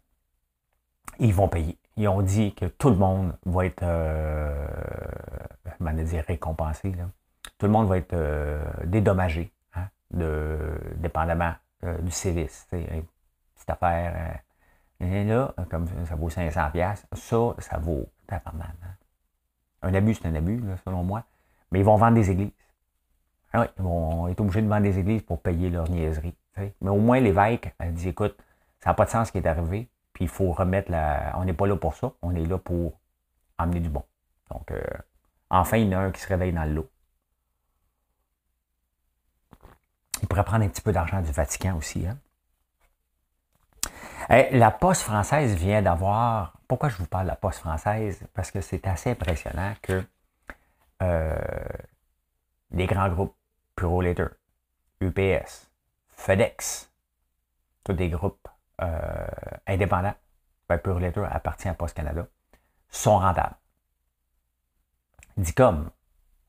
Ils 1.20 1.34
vont 1.34 1.48
payer. 1.48 1.78
Ils 1.96 2.08
ont 2.08 2.22
dit 2.22 2.54
que 2.54 2.66
tout 2.66 2.90
le 2.90 2.96
monde 2.96 3.36
va 3.46 3.66
être, 3.66 3.84
euh, 3.84 4.68
dire, 6.04 6.24
récompensé. 6.28 6.94
Tout 7.58 7.66
le 7.66 7.72
monde 7.72 7.88
va 7.88 7.98
être 7.98 8.14
euh, 8.14 8.64
dédommagé, 8.86 9.52
hein, 9.76 9.88
de, 10.12 10.80
dépendamment 10.98 11.54
euh, 11.84 11.98
du 12.00 12.12
service. 12.12 12.68
Cette 12.70 13.70
affaire, 13.70 14.42
euh, 15.02 15.24
là, 15.24 15.54
comme 15.70 15.88
ça 16.06 16.16
vaut 16.16 16.30
500 16.30 16.72
pièces, 16.72 17.06
ça, 17.14 17.56
ça 17.58 17.78
vaut 17.78 18.08
hein. 18.30 18.40
Un 19.82 19.94
abus, 19.94 20.16
c'est 20.16 20.28
un 20.28 20.36
abus, 20.36 20.62
selon 20.86 21.04
moi. 21.04 21.24
Mais 21.72 21.80
ils 21.80 21.86
vont 21.86 21.98
vendre 21.98 22.16
des 22.16 22.30
églises. 22.30 22.52
Ah 23.54 23.62
oui, 23.62 23.68
ils 23.78 23.84
vont 23.84 24.28
être 24.28 24.40
obligés 24.40 24.62
de 24.62 24.68
vendre 24.68 24.84
des 24.84 25.00
églises 25.00 25.24
pour 25.24 25.42
payer 25.42 25.70
leur 25.70 25.90
niaiserie. 25.90 26.36
Mais 26.82 26.90
au 26.90 26.98
moins, 26.98 27.20
l'évêque 27.20 27.74
a 27.80 27.88
dit, 27.88 28.10
écoute, 28.10 28.36
ça 28.80 28.92
n'a 28.92 28.94
pas 28.94 29.06
de 29.06 29.10
sens 29.10 29.28
ce 29.28 29.32
qui 29.32 29.38
est 29.38 29.48
arrivé, 29.48 29.90
puis 30.18 30.26
il 30.26 30.30
faut 30.30 30.52
remettre 30.52 30.90
la... 30.90 31.32
On 31.36 31.46
n'est 31.46 31.54
pas 31.54 31.68
là 31.68 31.76
pour 31.76 31.94
ça, 31.94 32.12
on 32.24 32.34
est 32.34 32.44
là 32.44 32.58
pour 32.58 33.00
emmener 33.60 33.80
du 33.80 33.90
bon. 33.90 34.04
Donc, 34.50 34.74
enfin, 35.52 35.78
il 35.78 35.90
y 35.92 35.96
en 35.96 36.00
a 36.00 36.02
un 36.06 36.12
qui 36.12 36.20
se 36.20 36.28
réveille 36.28 36.52
dans 36.52 36.64
le 36.64 36.74
lot. 36.74 36.90
Il 40.24 40.28
pourrait 40.28 40.44
prendre 40.44 40.66
un 40.66 40.70
petit 40.70 40.82
peu 40.82 40.92
d'argent 40.92 41.22
du 41.22 41.32
Vatican 41.32 41.78
aussi. 41.78 42.08
Hein. 42.08 42.18
la 44.30 44.72
Poste 44.72 45.04
française 45.04 45.54
vient 45.54 45.84
d'avoir. 45.84 46.58
Pourquoi 46.68 46.90
je 46.90 46.98
vous 46.98 47.06
parle 47.06 47.26
de 47.26 47.30
la 47.30 47.36
Poste 47.36 47.60
française? 47.60 48.20
Parce 48.34 48.50
que 48.50 48.60
c'est 48.60 48.88
assez 48.88 49.12
impressionnant 49.12 49.76
que 49.84 50.04
euh, 51.04 51.38
les 52.72 52.88
grands 52.88 53.10
groupes, 53.10 53.36
Purolator, 53.76 54.30
UPS, 55.00 55.70
FedEx, 56.10 56.92
tous 57.84 57.94
des 57.94 58.10
groupes 58.10 58.48
euh, 58.48 58.57
indépendants, 58.80 60.16
ben, 60.70 60.78
Purolator 60.78 61.26
appartient 61.30 61.68
à 61.68 61.74
Poste 61.74 61.96
Canada, 61.96 62.28
sont 62.90 63.18
rentables. 63.18 63.56
Dicom, 65.38 65.90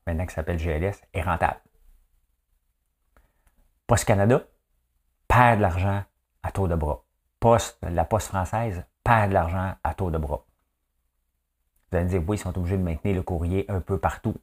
maintenant 0.05 0.25
qui 0.25 0.33
s'appelle 0.33 0.57
GLS, 0.57 1.01
est 1.13 1.21
rentable. 1.21 1.59
Poste 3.87 4.05
Canada 4.05 4.43
perd 5.27 5.57
de 5.57 5.61
l'argent 5.61 6.03
à 6.43 6.51
taux 6.51 6.67
de 6.67 6.75
bras. 6.75 7.03
La 7.81 8.05
Poste 8.05 8.27
française 8.27 8.85
perd 9.03 9.29
de 9.29 9.33
l'argent 9.33 9.75
à 9.83 9.93
taux 9.93 10.11
de 10.11 10.17
bras. 10.17 10.45
Vous 11.89 11.97
allez 11.97 12.05
me 12.05 12.09
dire, 12.09 12.23
oui, 12.27 12.37
ils 12.37 12.39
sont 12.39 12.57
obligés 12.57 12.77
de 12.77 12.83
maintenir 12.83 13.15
le 13.15 13.23
courrier 13.23 13.65
un 13.69 13.81
peu 13.81 13.97
partout. 13.99 14.35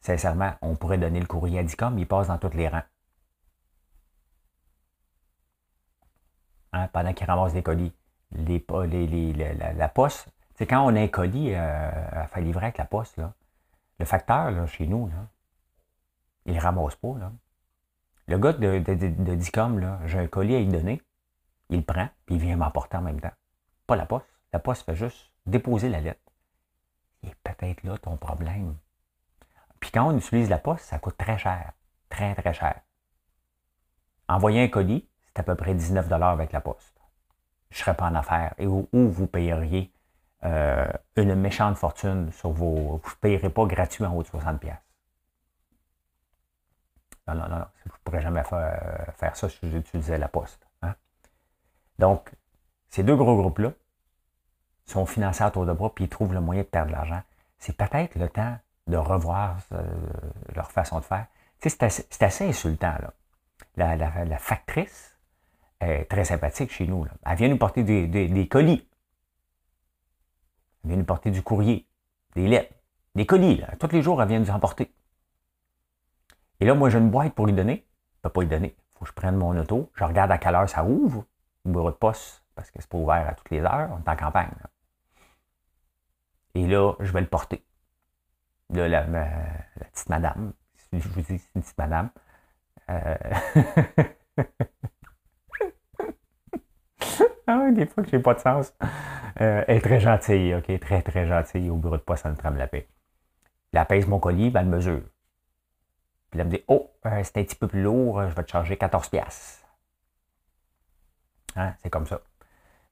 Sincèrement, 0.00 0.54
on 0.62 0.76
pourrait 0.76 0.98
donner 0.98 1.18
le 1.20 1.26
courrier 1.26 1.58
à 1.58 1.62
Dicom, 1.62 1.98
il 1.98 2.06
passe 2.06 2.28
dans 2.28 2.38
tous 2.38 2.50
les 2.50 2.68
rangs. 2.68 2.84
Hein, 6.72 6.88
pendant 6.88 7.12
qu'il 7.12 7.26
ramasse 7.26 7.54
des 7.54 7.62
colis. 7.62 7.92
Les, 8.32 8.62
la, 9.32 9.88
poste, 9.88 10.28
c'est 10.54 10.66
quand 10.66 10.84
on 10.84 10.94
a 10.94 11.00
un 11.00 11.08
colis 11.08 11.54
euh, 11.54 11.90
à 12.12 12.26
faire 12.26 12.42
livrer 12.42 12.66
avec 12.66 12.78
la 12.78 12.84
poste, 12.84 13.16
là, 13.16 13.32
le 13.98 14.04
facteur 14.04 14.68
chez 14.68 14.86
nous, 14.86 15.10
il 16.44 16.54
ne 16.54 16.60
ramasse 16.60 16.94
pas. 16.96 17.14
Le 18.26 18.38
gars 18.38 18.52
de, 18.52 19.34
Dicom, 19.34 19.98
j'ai 20.04 20.18
un 20.18 20.26
colis 20.26 20.56
à 20.56 20.58
lui 20.58 20.68
donner, 20.68 21.02
il 21.70 21.78
le 21.78 21.84
prend, 21.84 22.08
puis 22.26 22.34
il 22.34 22.40
vient 22.40 22.56
m'apporter 22.56 22.98
en 22.98 23.02
même 23.02 23.20
temps. 23.20 23.32
Pas 23.86 23.96
la 23.96 24.04
poste. 24.04 24.26
La 24.52 24.58
poste 24.58 24.84
fait 24.84 24.94
juste 24.94 25.30
déposer 25.46 25.88
la 25.88 26.00
lettre. 26.00 26.20
Est 27.22 27.34
peut-être 27.42 27.82
là 27.82 27.96
ton 27.96 28.16
problème. 28.16 28.76
Puis 29.80 29.90
quand 29.90 30.06
on 30.06 30.16
utilise 30.16 30.50
la 30.50 30.58
poste, 30.58 30.84
ça 30.84 30.98
coûte 30.98 31.16
très 31.16 31.38
cher. 31.38 31.72
Très, 32.10 32.34
très 32.34 32.52
cher. 32.52 32.80
Envoyer 34.28 34.62
un 34.62 34.68
colis, 34.68 35.08
à 35.38 35.42
peu 35.42 35.54
près 35.54 35.74
19 35.74 36.10
avec 36.12 36.52
la 36.52 36.60
poste. 36.60 36.94
Je 37.70 37.78
ne 37.78 37.80
serais 37.80 37.94
pas 37.94 38.06
en 38.06 38.14
affaire. 38.14 38.54
Et 38.58 38.66
où, 38.66 38.88
vous 38.92 39.26
payeriez 39.26 39.92
euh, 40.44 40.86
une 41.16 41.34
méchante 41.34 41.76
fortune 41.76 42.30
sur 42.32 42.50
vos. 42.50 43.00
Vous 43.02 43.10
ne 43.10 43.20
payerez 43.20 43.50
pas 43.50 43.66
gratuit 43.66 44.04
en 44.04 44.14
haut 44.14 44.22
de 44.22 44.28
60 44.28 44.60
non, 47.28 47.34
non, 47.34 47.48
non, 47.48 47.66
je 47.84 47.90
ne 47.90 47.94
pourrais 48.04 48.22
jamais 48.22 48.42
faire, 48.42 49.36
ça 49.36 49.48
si 49.50 49.70
j'utilisais 49.70 50.16
la 50.16 50.28
poste. 50.28 50.66
Hein. 50.80 50.94
Donc, 51.98 52.32
ces 52.88 53.02
deux 53.02 53.16
gros 53.16 53.36
groupes-là 53.36 53.72
sont 54.86 55.04
financés 55.04 55.44
à 55.44 55.50
tour 55.50 55.66
de 55.66 55.72
bras 55.74 55.94
puis 55.94 56.04
ils 56.04 56.08
trouvent 56.08 56.32
le 56.32 56.40
moyen 56.40 56.62
de 56.62 56.66
perdre 56.66 56.88
de 56.88 56.96
l'argent. 56.96 57.22
C'est 57.58 57.76
peut-être 57.76 58.14
le 58.14 58.30
temps 58.30 58.56
de 58.86 58.96
revoir 58.96 59.58
euh, 59.72 59.82
leur 60.54 60.70
façon 60.70 61.00
de 61.00 61.04
faire. 61.04 61.26
C'est 61.60 62.22
assez, 62.22 62.48
insultant. 62.48 62.94
Là. 63.76 63.94
La, 64.24 64.38
factrice 64.38 65.17
est 65.80 66.04
très 66.04 66.24
sympathique 66.24 66.72
chez 66.72 66.86
nous. 66.86 67.06
Elle 67.24 67.36
vient 67.36 67.48
nous 67.48 67.58
porter 67.58 67.82
des, 67.82 68.48
colis. 68.48 68.86
Elle 70.84 70.90
vient 70.90 70.98
nous 70.98 71.04
porter 71.04 71.30
du 71.30 71.42
courrier, 71.42 71.86
des 72.34 72.48
lettres, 72.48 72.74
des 73.14 73.26
colis. 73.26 73.62
Tous 73.78 73.88
les 73.92 74.02
jours, 74.02 74.22
elle 74.22 74.28
vient 74.28 74.40
nous 74.40 74.50
emporter. 74.50 74.92
Et 76.60 76.66
là, 76.66 76.74
moi, 76.74 76.90
j'ai 76.90 76.98
une 76.98 77.10
boîte 77.10 77.34
pour 77.34 77.46
lui 77.46 77.52
donner. 77.52 77.86
Je 78.12 78.18
ne 78.18 78.22
peux 78.22 78.30
pas 78.30 78.40
lui 78.42 78.48
donner. 78.48 78.76
Il 78.76 78.98
faut 78.98 79.04
que 79.04 79.10
je 79.10 79.14
prenne 79.14 79.36
mon 79.36 79.56
auto. 79.56 79.90
Je 79.94 80.04
regarde 80.04 80.30
à 80.30 80.38
quelle 80.38 80.54
heure 80.54 80.68
ça 80.68 80.84
ouvre, 80.84 81.24
le 81.64 81.72
bureau 81.72 81.90
de 81.90 81.96
poste, 81.96 82.42
parce 82.54 82.70
que 82.70 82.80
c'est 82.80 82.88
pas 82.88 82.98
ouvert 82.98 83.28
à 83.28 83.34
toutes 83.34 83.50
les 83.50 83.60
heures. 83.60 83.90
On 83.92 83.98
est 83.98 84.12
en 84.12 84.16
campagne. 84.16 84.50
Et 86.54 86.66
là, 86.66 86.94
je 87.00 87.12
vais 87.12 87.20
le 87.20 87.28
porter. 87.28 87.64
Là, 88.70 88.88
la, 88.88 89.02
petite 89.02 90.08
madame, 90.08 90.52
je 90.92 91.08
vous 91.08 91.20
dis, 91.20 91.38
c'est 91.38 91.50
une 91.54 91.62
petite 91.62 91.78
madame. 91.78 92.10
Euh... 92.90 93.16
ah 97.48 97.70
des 97.70 97.86
fois 97.86 98.04
que 98.04 98.10
j'ai 98.10 98.18
pas 98.18 98.34
de 98.34 98.40
sens. 98.40 98.72
Euh, 99.40 99.64
elle 99.66 99.76
est 99.76 99.80
très 99.80 100.00
gentille, 100.00 100.54
OK? 100.54 100.80
Très, 100.80 101.02
très 101.02 101.26
gentille 101.26 101.70
au 101.70 101.76
bureau 101.76 101.96
de 101.96 102.02
poste 102.02 102.26
en 102.26 102.34
train 102.34 102.50
de 102.50 102.58
la 102.58 102.66
paix. 102.66 102.88
Elle 103.72 103.84
pèse 103.86 104.06
mon 104.06 104.18
colis, 104.18 104.52
elle 104.54 104.64
le 104.64 104.76
mesure. 104.76 105.02
Puis 106.30 106.40
elle 106.40 106.46
me 106.46 106.50
dit 106.50 106.64
Oh, 106.68 106.90
euh, 107.06 107.20
c'est 107.22 107.38
un 107.38 107.44
petit 107.44 107.56
peu 107.56 107.68
plus 107.68 107.82
lourd, 107.82 108.22
je 108.28 108.34
vais 108.34 108.44
te 108.44 108.50
charger 108.50 108.76
14 108.76 109.08
pièces. 109.08 109.64
Hein, 111.56 111.74
c'est 111.82 111.90
comme 111.90 112.06
ça. 112.06 112.20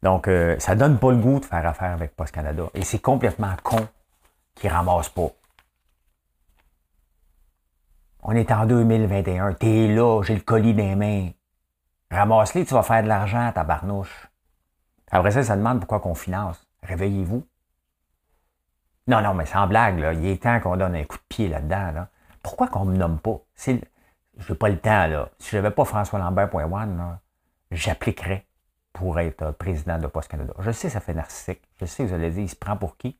Donc, 0.02 0.26
ça 0.26 0.30
euh, 0.30 0.58
ça 0.58 0.74
donne 0.74 0.98
pas 0.98 1.10
le 1.10 1.18
goût 1.18 1.40
de 1.40 1.44
faire 1.44 1.66
affaire 1.66 1.92
avec 1.92 2.14
Post 2.14 2.34
Canada. 2.34 2.64
Et 2.74 2.82
c'est 2.82 3.00
complètement 3.00 3.54
con 3.62 3.88
qui 4.54 4.66
ne 4.68 4.72
ramassent 4.72 5.08
pas. 5.08 5.30
On 8.22 8.32
est 8.32 8.50
en 8.50 8.66
2021. 8.66 9.52
T'es 9.54 9.88
là, 9.88 10.22
j'ai 10.22 10.34
le 10.34 10.40
colis 10.40 10.74
des 10.74 10.94
mains. 10.94 11.30
Ramasse-les, 12.10 12.64
tu 12.64 12.74
vas 12.74 12.82
faire 12.82 13.02
de 13.02 13.08
l'argent, 13.08 13.50
ta 13.52 13.64
barnouche. 13.64 14.28
Après 15.10 15.30
ça, 15.30 15.42
ça 15.42 15.56
demande 15.56 15.80
pourquoi 15.80 16.00
qu'on 16.00 16.14
finance. 16.14 16.66
Réveillez-vous. 16.82 17.46
Non, 19.08 19.22
non, 19.22 19.34
mais 19.34 19.46
sans 19.46 19.66
blague, 19.66 19.98
là, 19.98 20.12
il 20.12 20.26
est 20.26 20.42
temps 20.42 20.58
qu'on 20.60 20.76
donne 20.76 20.96
un 20.96 21.04
coup 21.04 21.16
de 21.16 21.22
pied 21.28 21.48
là-dedans. 21.48 21.92
Là. 21.92 22.08
Pourquoi 22.42 22.68
qu'on 22.68 22.84
ne 22.84 22.92
me 22.92 22.96
nomme 22.96 23.20
pas? 23.20 23.40
Je 23.56 23.72
n'ai 23.72 24.58
pas 24.58 24.68
le 24.68 24.78
temps, 24.78 25.06
là. 25.06 25.30
Si 25.38 25.50
je 25.50 25.56
n'avais 25.56 25.70
pas 25.70 25.84
François 25.84 26.18
Lambert.one, 26.18 27.18
j'appliquerais 27.70 28.46
pour 28.92 29.20
être 29.20 29.52
président 29.52 29.98
de 29.98 30.06
Post 30.06 30.30
Canada. 30.30 30.54
Je 30.58 30.70
sais, 30.70 30.88
ça 30.88 31.00
fait 31.00 31.14
narcissique. 31.14 31.62
Je 31.80 31.84
sais, 31.84 32.04
vous 32.04 32.14
allez 32.14 32.30
dire, 32.30 32.42
il 32.42 32.48
se 32.48 32.56
prend 32.56 32.76
pour 32.76 32.96
qui? 32.96 33.18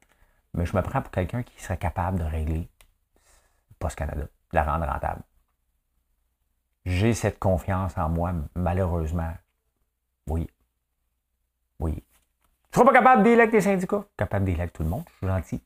Mais 0.55 0.67
je 0.67 0.75
me 0.75 0.83
prends 0.83 1.03
pour 1.03 1.11
quelqu'un 1.11 1.43
qui 1.43 1.61
serait 1.63 1.77
capable 1.77 2.19
de 2.19 2.25
régler 2.25 2.69
Post 3.79 3.97
Canada, 3.97 4.23
de 4.23 4.29
la 4.53 4.65
rendre 4.65 4.87
rentable. 4.87 5.23
J'ai 6.85 7.15
cette 7.15 7.39
confiance 7.39 7.97
en 7.99 8.09
moi, 8.09 8.33
malheureusement. 8.55 9.35
Oui. 10.29 10.49
Oui. 11.79 12.03
Je 12.73 12.81
ne 12.81 12.85
serai 12.85 12.93
pas 12.93 12.99
capable 12.99 13.23
d'électer 13.23 13.57
les 13.57 13.63
syndicats. 13.63 14.05
Capable 14.17 14.45
d'électer 14.45 14.71
tout 14.71 14.83
le 14.83 14.89
monde. 14.89 15.05
Je 15.09 15.17
suis 15.17 15.27
gentil. 15.27 15.63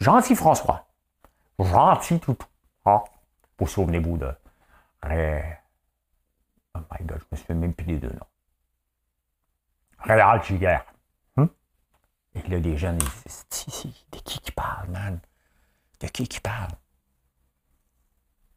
Gentil 0.00 0.34
François. 0.34 0.86
Gentil 1.58 2.20
tout. 2.20 2.36
Ah. 2.84 3.04
Vous 3.58 3.66
souvenez-vous 3.66 4.18
de. 4.18 4.32
Oh 6.74 6.80
my 6.90 7.06
God, 7.06 7.20
je 7.20 7.26
me 7.30 7.36
souviens 7.36 7.54
même 7.56 7.74
plus 7.74 7.86
des 7.86 7.98
deux 7.98 8.08
noms. 8.08 8.26
Réal 9.98 10.42
Giger. 10.42 10.78
Hum? 11.36 11.48
Et 12.34 12.42
là, 12.48 12.58
les 12.58 12.76
jeunes, 12.76 12.98
ils 13.00 13.32
disent 13.50 14.04
De 14.10 14.18
qui 14.18 14.40
qui 14.40 14.52
parle, 14.52 14.88
man? 14.88 15.20
De 16.00 16.08
qui 16.08 16.26
qui 16.26 16.40
parle? 16.40 16.72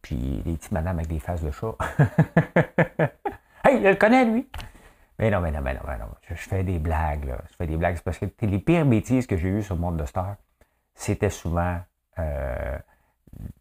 Puis 0.01 0.41
les 0.45 0.55
petites 0.55 0.71
madames 0.71 0.97
avec 0.97 1.09
des 1.09 1.19
faces 1.19 1.43
de 1.43 1.51
chat. 1.51 1.75
hey, 3.63 3.77
il 3.77 3.83
le 3.83 3.95
connaît, 3.95 4.25
lui? 4.25 4.49
Mais 5.19 5.31
non, 5.31 5.41
mais 5.41 5.51
non, 5.51 5.61
mais 5.61 5.73
non, 5.73 5.79
mais 5.87 5.97
non. 5.97 6.05
Je, 6.29 6.35
fais 6.35 6.63
des 6.63 6.79
blagues, 6.79 7.25
là. 7.25 7.37
Je 7.49 7.55
fais 7.55 7.67
des 7.67 7.77
blagues. 7.77 7.99
Parce 8.01 8.19
que 8.19 8.25
les 8.41 8.59
pires 8.59 8.85
bêtises 8.85 9.25
que 9.25 9.35
j'ai 9.35 9.49
eues 9.49 9.63
sur 9.63 9.75
le 9.75 9.81
monde 9.81 9.97
de 9.97 10.05
Star, 10.05 10.35
c'était 10.93 11.29
souvent 11.29 11.79
euh, 12.19 12.77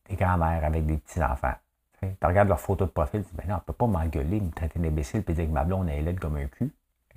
des 0.08 0.16
grands-mères 0.16 0.64
avec 0.64 0.84
des 0.84 0.98
petits-enfants. 0.98 1.54
Tu 2.00 2.26
regardes 2.26 2.48
leur 2.48 2.60
photo 2.60 2.84
de 2.84 2.90
profil, 2.90 3.24
tu 3.24 3.30
dis, 3.30 3.36
ben 3.36 3.48
non, 3.48 3.54
on 3.54 3.58
ne 3.58 3.62
peut 3.62 3.72
pas 3.72 3.86
m'engueuler, 3.86 4.40
me 4.40 4.50
traiter 4.50 4.78
d'imbécile, 4.78 5.22
puis 5.22 5.34
dire 5.34 5.46
que 5.46 5.50
ma 5.50 5.64
blonde 5.64 5.88
est 5.88 6.02
laide 6.02 6.20
comme 6.20 6.36
un 6.36 6.46
cul. 6.46 6.70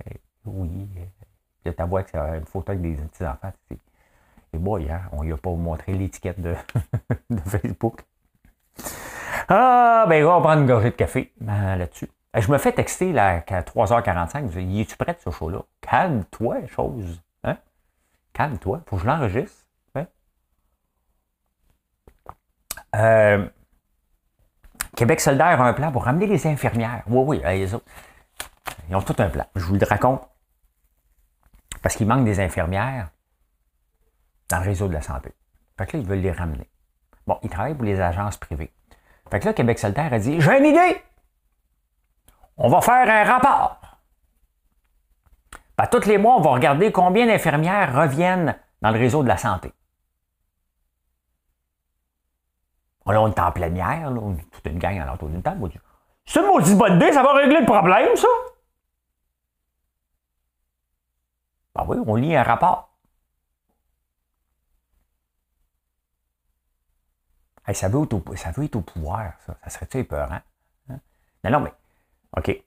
Et, 0.06 0.16
oui. 0.46 0.88
Je 1.64 1.70
t'avoue 1.70 2.02
que 2.02 2.10
c'est 2.10 2.18
une 2.18 2.46
photo 2.46 2.72
avec 2.72 2.82
des 2.82 2.94
petits-enfants. 2.94 3.52
Et 4.52 4.58
boy, 4.58 4.90
hein, 4.90 5.02
on 5.12 5.22
lui 5.22 5.32
a 5.32 5.36
pas 5.36 5.50
montré 5.50 5.92
l'étiquette 5.92 6.40
de, 6.40 6.54
de, 7.30 7.40
Facebook. 7.40 8.02
Ah, 9.48 10.06
ben, 10.08 10.24
on 10.24 10.40
va 10.40 10.40
prendre 10.40 10.62
une 10.62 10.66
gorgée 10.66 10.90
de 10.90 10.96
café 10.96 11.30
ben, 11.40 11.76
là-dessus. 11.76 12.08
Je 12.34 12.50
me 12.50 12.58
fais 12.58 12.72
texter 12.72 13.12
là, 13.12 13.42
à 13.46 13.62
3h45. 13.62 14.50
Je 14.50 14.60
dis, 14.60 14.82
es-tu 14.82 14.96
prêt 14.96 15.16
ce 15.18 15.30
show-là? 15.30 15.62
Calme-toi, 15.80 16.66
chose. 16.68 17.20
Hein? 17.42 17.56
Calme-toi. 18.32 18.82
Faut 18.86 18.96
que 18.96 19.02
je 19.02 19.06
l'enregistre. 19.06 19.64
Euh, 22.96 23.48
Québec 24.96 25.20
solidaire 25.20 25.60
a 25.60 25.68
un 25.68 25.72
plan 25.72 25.92
pour 25.92 26.04
ramener 26.04 26.26
les 26.26 26.46
infirmières. 26.46 27.04
Oui, 27.06 27.40
oui, 27.42 27.58
les 27.58 27.74
autres. 27.74 27.86
Ils 28.88 28.96
ont 28.96 29.02
tout 29.02 29.14
un 29.18 29.28
plan. 29.28 29.46
Je 29.54 29.64
vous 29.64 29.74
le 29.74 29.86
raconte. 29.86 30.28
Parce 31.82 31.96
qu'il 31.96 32.06
manque 32.06 32.24
des 32.24 32.40
infirmières 32.40 33.10
dans 34.48 34.58
le 34.58 34.64
réseau 34.64 34.88
de 34.88 34.92
la 34.92 35.02
santé. 35.02 35.32
Fait 35.78 35.86
que 35.86 35.96
là, 35.96 36.02
ils 36.02 36.08
veulent 36.08 36.20
les 36.20 36.32
ramener. 36.32 36.68
Bon, 37.26 37.38
ils 37.42 37.50
travaillent 37.50 37.74
pour 37.74 37.84
les 37.84 38.00
agences 38.00 38.36
privées. 38.36 38.72
Fait 39.30 39.40
que 39.40 39.46
là, 39.46 39.52
Québec 39.52 39.78
solidaire 39.78 40.12
a 40.12 40.18
dit 40.18 40.40
J'ai 40.40 40.58
une 40.58 40.66
idée! 40.66 41.00
On 42.62 42.68
va 42.68 42.82
faire 42.82 43.08
un 43.08 43.24
rapport. 43.24 43.80
Ben, 45.78 45.86
tous 45.86 46.04
les 46.04 46.18
mois, 46.18 46.36
on 46.36 46.42
va 46.42 46.50
regarder 46.50 46.92
combien 46.92 47.26
d'infirmières 47.26 47.96
reviennent 47.96 48.54
dans 48.82 48.90
le 48.90 48.98
réseau 48.98 49.22
de 49.22 49.28
la 49.28 49.38
santé. 49.38 49.72
Là, 53.06 53.20
on 53.22 53.28
est 53.28 53.40
en 53.40 53.50
plénière, 53.50 54.10
là, 54.10 54.20
on 54.20 54.36
est 54.36 54.50
toute 54.52 54.66
une 54.66 54.78
gang 54.78 54.96
à 55.00 55.06
l'entour 55.06 55.30
d'une 55.30 55.42
table. 55.42 55.68
C'est 56.26 56.40
une 56.40 56.46
maudite 56.46 56.78
bonne 56.78 56.94
idée, 56.96 57.12
ça 57.12 57.22
va 57.22 57.32
régler 57.32 57.60
le 57.60 57.66
problème, 57.66 58.14
ça? 58.14 58.28
Ben 61.74 61.84
oui, 61.88 61.96
on 62.06 62.14
lit 62.14 62.36
un 62.36 62.42
rapport. 62.42 62.94
ça, 67.72 67.88
veut 67.88 68.02
être 68.02 68.76
au, 68.76 68.80
pouvoir, 68.80 69.32
ça. 69.46 69.56
Ça 69.64 69.70
serait-tu 69.70 69.98
épeurant? 69.98 70.40
Hein? 70.88 71.00
Non, 71.42 71.50
non, 71.50 71.60
mais, 71.60 71.72
OK. 72.36 72.62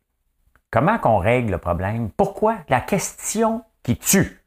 Comment 0.71 0.97
qu'on 0.97 1.17
règle 1.19 1.51
le 1.51 1.57
problème? 1.57 2.11
Pourquoi? 2.11 2.57
La 2.69 2.81
question 2.81 3.63
qui 3.83 3.97
tue. 3.97 4.41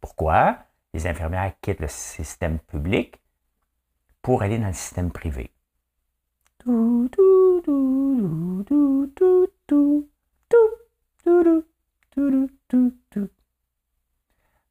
Pourquoi? 0.00 0.58
les 0.94 1.06
infirmières 1.08 1.52
quittent 1.60 1.80
le 1.80 1.88
système 1.88 2.58
public 2.60 3.20
pour 4.22 4.42
aller 4.42 4.58
dans 4.58 4.68
le 4.68 4.72
système 4.72 5.10
privé. 5.10 5.50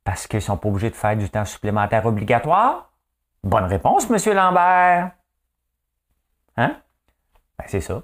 Parce 0.03 0.27
qu'ils 0.27 0.37
ne 0.37 0.41
sont 0.41 0.57
pas 0.57 0.69
obligés 0.69 0.89
de 0.89 0.95
faire 0.95 1.17
du 1.17 1.29
temps 1.29 1.45
supplémentaire 1.45 2.05
obligatoire? 2.05 2.91
Bonne 3.43 3.65
réponse, 3.65 4.09
M. 4.09 4.33
Lambert. 4.33 5.11
Hein? 6.55 6.77
Ben, 7.63 7.69
c'est 7.69 7.81
ça. 7.81 8.03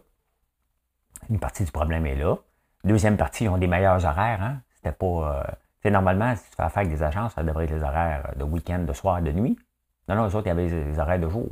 Une 1.29 1.39
partie 1.39 1.65
du 1.65 1.71
problème 1.71 2.05
est 2.05 2.15
là. 2.15 2.37
Deuxième 2.85 3.17
partie, 3.17 3.43
ils 3.43 3.49
ont 3.49 3.57
des 3.57 3.67
meilleurs 3.67 4.05
horaires. 4.05 4.41
Hein? 4.41 4.61
C'était 4.75 4.93
pas. 4.93 5.45
Euh, 5.83 5.89
normalement, 5.91 6.33
si 6.35 6.49
tu 6.49 6.55
fais 6.55 6.63
affaire 6.63 6.81
avec 6.81 6.93
des 6.93 7.03
agences, 7.03 7.33
ça 7.33 7.43
devrait 7.43 7.65
être 7.65 7.71
les 7.71 7.83
horaires 7.83 8.33
de 8.37 8.43
week-end, 8.45 8.79
de 8.79 8.93
soir, 8.93 9.21
de 9.21 9.31
nuit. 9.31 9.59
Non, 10.07 10.15
non, 10.15 10.25
les 10.25 10.35
autres, 10.35 10.47
il 10.47 10.49
y 10.49 10.51
avait 10.51 10.67
les 10.67 10.97
horaires 10.97 11.19
de 11.19 11.27
jour. 11.27 11.49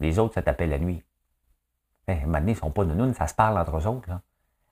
Les 0.00 0.18
autres, 0.18 0.34
ça 0.34 0.42
t'appelle 0.42 0.70
la 0.70 0.78
nuit. 0.78 1.04
Eh, 2.08 2.24
maintenant, 2.24 2.48
ils 2.48 2.54
ne 2.54 2.58
sont 2.58 2.70
pas 2.70 2.84
de 2.84 2.94
nous, 2.94 3.12
ça 3.14 3.26
se 3.26 3.34
parle 3.34 3.58
entre 3.58 3.76
eux 3.76 3.86
autres. 3.86 4.08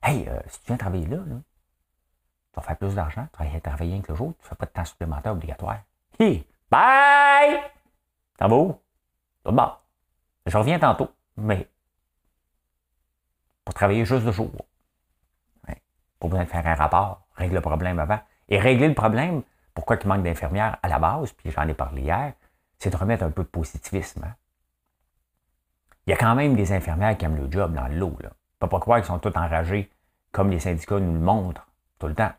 Hey, 0.01 0.27
euh, 0.27 0.39
si 0.47 0.59
tu 0.61 0.67
viens 0.67 0.77
travailler 0.77 1.05
là, 1.05 1.17
là, 1.17 1.23
tu 1.25 2.55
vas 2.55 2.61
faire 2.63 2.77
plus 2.77 2.95
d'argent, 2.95 3.27
tu 3.31 3.43
vas 3.43 3.59
travailler 3.61 4.01
que 4.01 4.11
le 4.11 4.17
jour, 4.17 4.33
tu 4.39 4.43
ne 4.43 4.49
fais 4.49 4.55
pas 4.55 4.65
de 4.65 4.71
temps 4.71 4.85
supplémentaire 4.85 5.31
obligatoire. 5.31 5.81
Hey, 6.19 6.45
bye! 6.69 7.61
T'en 8.37 8.49
vas 8.49 8.55
où? 8.55 8.81
Bon, 9.45 9.71
je 10.47 10.57
reviens 10.57 10.79
tantôt, 10.79 11.09
mais 11.37 11.69
pour 13.71 13.75
travailler 13.75 14.03
juste 14.03 14.25
le 14.25 14.33
jour. 14.33 14.51
Ouais. 15.65 15.81
Pas 16.19 16.27
besoin 16.27 16.43
de 16.43 16.49
faire 16.49 16.67
un 16.67 16.75
rapport 16.75 17.21
règle 17.37 17.55
le 17.55 17.61
problème 17.61 17.99
avant. 17.99 18.19
Et 18.49 18.59
régler 18.59 18.89
le 18.89 18.93
problème, 18.93 19.43
pourquoi 19.73 19.95
il 19.95 20.05
manque 20.09 20.23
d'infirmières 20.23 20.77
à 20.83 20.89
la 20.89 20.99
base, 20.99 21.31
puis 21.31 21.51
j'en 21.51 21.65
ai 21.65 21.73
parlé 21.73 22.01
hier, 22.01 22.33
c'est 22.79 22.89
de 22.89 22.97
remettre 22.97 23.23
un 23.23 23.31
peu 23.31 23.43
de 23.43 23.47
positivisme. 23.47 24.25
Hein. 24.25 24.33
Il 26.05 26.09
y 26.09 26.13
a 26.13 26.17
quand 26.17 26.35
même 26.35 26.57
des 26.57 26.73
infirmières 26.73 27.17
qui 27.17 27.23
aiment 27.23 27.37
le 27.37 27.49
job 27.49 27.73
dans 27.73 27.87
l'eau. 27.87 28.13
Je 28.19 28.25
ne 28.25 28.31
peux 28.59 28.67
pas 28.67 28.79
croire 28.81 28.99
qu'ils 28.99 29.07
sont 29.07 29.19
tous 29.19 29.37
enragés 29.37 29.89
comme 30.33 30.49
les 30.49 30.59
syndicats 30.59 30.99
nous 30.99 31.13
le 31.13 31.19
montrent 31.19 31.65
tout 31.97 32.07
le 32.07 32.15
temps. 32.15 32.33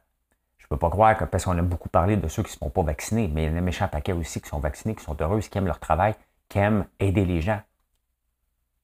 Je 0.59 0.67
ne 0.67 0.69
peux 0.69 0.77
pas 0.77 0.91
croire 0.91 1.17
que, 1.17 1.25
parce 1.25 1.47
qu'on 1.47 1.57
a 1.57 1.63
beaucoup 1.63 1.89
parlé 1.89 2.19
de 2.19 2.29
ceux 2.29 2.43
qui 2.43 2.53
ne 2.53 2.59
sont 2.59 2.69
pas 2.69 2.83
vaccinés, 2.83 3.31
mais 3.33 3.45
il 3.45 3.53
y 3.53 3.55
a 3.55 3.59
un 3.59 3.63
méchant 3.63 3.89
paquet 3.89 4.13
aussi 4.13 4.43
qui 4.43 4.51
sont 4.51 4.61
vaccinés, 4.61 4.95
qui 4.95 5.03
sont 5.03 5.17
heureux, 5.19 5.41
qui 5.41 5.57
aiment 5.57 5.65
leur 5.65 5.81
travail, 5.81 6.15
qui 6.51 6.59
aiment 6.59 6.85
aider 7.01 7.25
les 7.25 7.41
gens. 7.41 7.63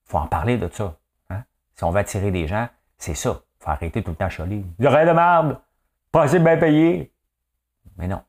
Il 0.07 0.13
faut 0.13 0.19
en 0.19 0.29
parler 0.29 0.57
de 0.57 0.71
ça. 0.73 0.97
Si 1.79 1.85
on 1.85 1.93
veut 1.93 2.01
attirer 2.01 2.33
des 2.33 2.49
gens, 2.49 2.69
c'est 2.99 3.14
ça. 3.14 3.41
Faut 3.61 3.71
arrêter 3.71 4.03
tout 4.03 4.11
le 4.11 4.17
temps 4.17 4.29
choler. 4.29 4.64
J'aurais 4.81 5.07
de! 5.07 5.57
Pas 6.11 6.23
assez 6.23 6.41
bien 6.41 6.57
payé. 6.57 7.12
Mais 7.97 8.09
non. 8.09 8.21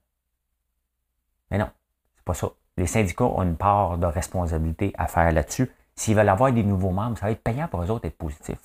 Mais 1.50 1.58
non, 1.58 1.68
c'est 2.16 2.24
pas 2.24 2.36
ça. 2.36 2.50
Les 2.78 2.86
syndicats 2.86 3.24
ont 3.24 3.42
une 3.42 3.58
part 3.58 3.98
de 3.98 4.06
responsabilité 4.06 4.94
à 5.00 5.08
faire 5.08 5.32
là-dessus. 5.32 5.72
S'ils 5.96 6.16
veulent 6.16 6.30
avoir 6.30 6.54
des 6.54 6.64
nouveaux 6.64 6.92
membres, 6.92 7.18
ça 7.18 7.26
va 7.26 7.32
être 7.32 7.44
payant 7.44 7.68
pour 7.68 7.82
eux 7.82 7.90
autres 7.90 8.04
d'être 8.04 8.20
positif. 8.20 8.60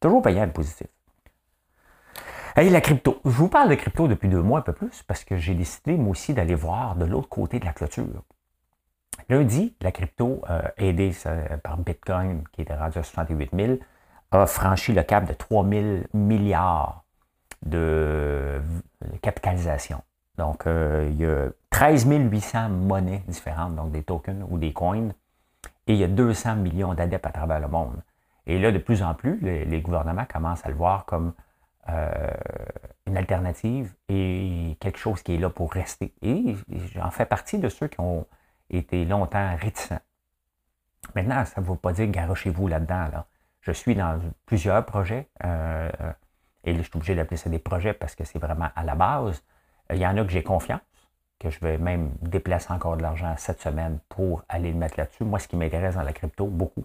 Toujours 0.00 0.20
payant 0.20 0.44
d'être 0.44 0.52
positif. 0.52 0.88
Et 2.56 2.68
la 2.70 2.80
crypto. 2.80 3.20
Je 3.24 3.30
vous 3.30 3.48
parle 3.48 3.68
de 3.68 3.76
crypto 3.76 4.08
depuis 4.08 4.28
deux 4.28 4.42
mois 4.42 4.58
un 4.58 4.62
peu 4.62 4.72
plus 4.72 5.04
parce 5.04 5.22
que 5.22 5.36
j'ai 5.36 5.54
décidé 5.54 5.96
moi 5.96 6.10
aussi 6.10 6.34
d'aller 6.34 6.56
voir 6.56 6.96
de 6.96 7.04
l'autre 7.04 7.28
côté 7.28 7.60
de 7.60 7.64
la 7.64 7.72
clôture. 7.72 8.24
Lundi, 9.28 9.76
la 9.80 9.92
crypto, 9.92 10.42
euh, 10.50 10.62
aidée 10.76 11.12
par 11.62 11.78
Bitcoin, 11.78 12.42
qui 12.50 12.62
était 12.62 12.74
rendu 12.74 12.98
à 12.98 13.02
68 13.04 13.50
000, 13.54 13.78
a 14.34 14.46
franchi 14.46 14.92
le 14.92 15.02
cap 15.02 15.26
de 15.26 15.32
3 15.32 15.66
000 15.66 15.84
milliards 16.12 17.04
de 17.64 18.60
capitalisation. 19.22 20.02
Donc, 20.36 20.66
euh, 20.66 21.08
il 21.10 21.20
y 21.20 21.26
a 21.26 21.48
13 21.70 22.06
800 22.08 22.68
monnaies 22.68 23.22
différentes, 23.28 23.76
donc 23.76 23.92
des 23.92 24.02
tokens 24.02 24.44
ou 24.48 24.58
des 24.58 24.72
coins, 24.72 25.10
et 25.86 25.94
il 25.94 25.96
y 25.96 26.04
a 26.04 26.08
200 26.08 26.56
millions 26.56 26.94
d'adeptes 26.94 27.26
à 27.26 27.30
travers 27.30 27.60
le 27.60 27.68
monde. 27.68 28.02
Et 28.46 28.58
là, 28.58 28.72
de 28.72 28.78
plus 28.78 29.02
en 29.02 29.14
plus, 29.14 29.38
les, 29.40 29.80
gouvernements 29.80 30.26
commencent 30.26 30.64
à 30.66 30.68
le 30.68 30.74
voir 30.74 31.06
comme 31.06 31.32
une 33.06 33.16
alternative 33.16 33.94
et 34.08 34.76
quelque 34.80 34.98
chose 34.98 35.22
qui 35.22 35.34
est 35.34 35.38
là 35.38 35.50
pour 35.50 35.72
rester. 35.72 36.14
Et 36.22 36.56
j'en 36.94 37.10
fais 37.10 37.26
partie 37.26 37.58
de 37.58 37.68
ceux 37.68 37.88
qui 37.88 38.00
ont 38.00 38.26
été 38.70 39.04
longtemps 39.04 39.54
réticents. 39.56 40.00
Maintenant, 41.14 41.44
ça 41.44 41.60
ne 41.60 41.66
veut 41.66 41.76
pas 41.76 41.92
dire 41.92 42.06
garochez-vous 42.08 42.68
là-dedans. 42.68 43.08
Là. 43.12 43.26
Je 43.64 43.72
suis 43.72 43.94
dans 43.94 44.20
plusieurs 44.44 44.84
projets 44.84 45.26
et 46.64 46.76
je 46.76 46.82
suis 46.82 46.90
obligé 46.96 47.14
d'appeler 47.14 47.38
ça 47.38 47.48
des 47.48 47.58
projets 47.58 47.94
parce 47.94 48.14
que 48.14 48.22
c'est 48.24 48.38
vraiment 48.38 48.68
à 48.76 48.84
la 48.84 48.94
base. 48.94 49.42
Il 49.88 49.96
y 49.96 50.06
en 50.06 50.18
a 50.18 50.22
que 50.22 50.30
j'ai 50.30 50.42
confiance, 50.42 50.82
que 51.38 51.48
je 51.48 51.58
vais 51.60 51.78
même 51.78 52.10
déplacer 52.20 52.74
encore 52.74 52.98
de 52.98 53.02
l'argent 53.02 53.34
cette 53.38 53.62
semaine 53.62 54.00
pour 54.10 54.42
aller 54.50 54.70
le 54.70 54.76
mettre 54.76 54.98
là-dessus. 54.98 55.24
Moi, 55.24 55.38
ce 55.38 55.48
qui 55.48 55.56
m'intéresse 55.56 55.94
dans 55.94 56.02
la 56.02 56.12
crypto, 56.12 56.46
beaucoup, 56.46 56.84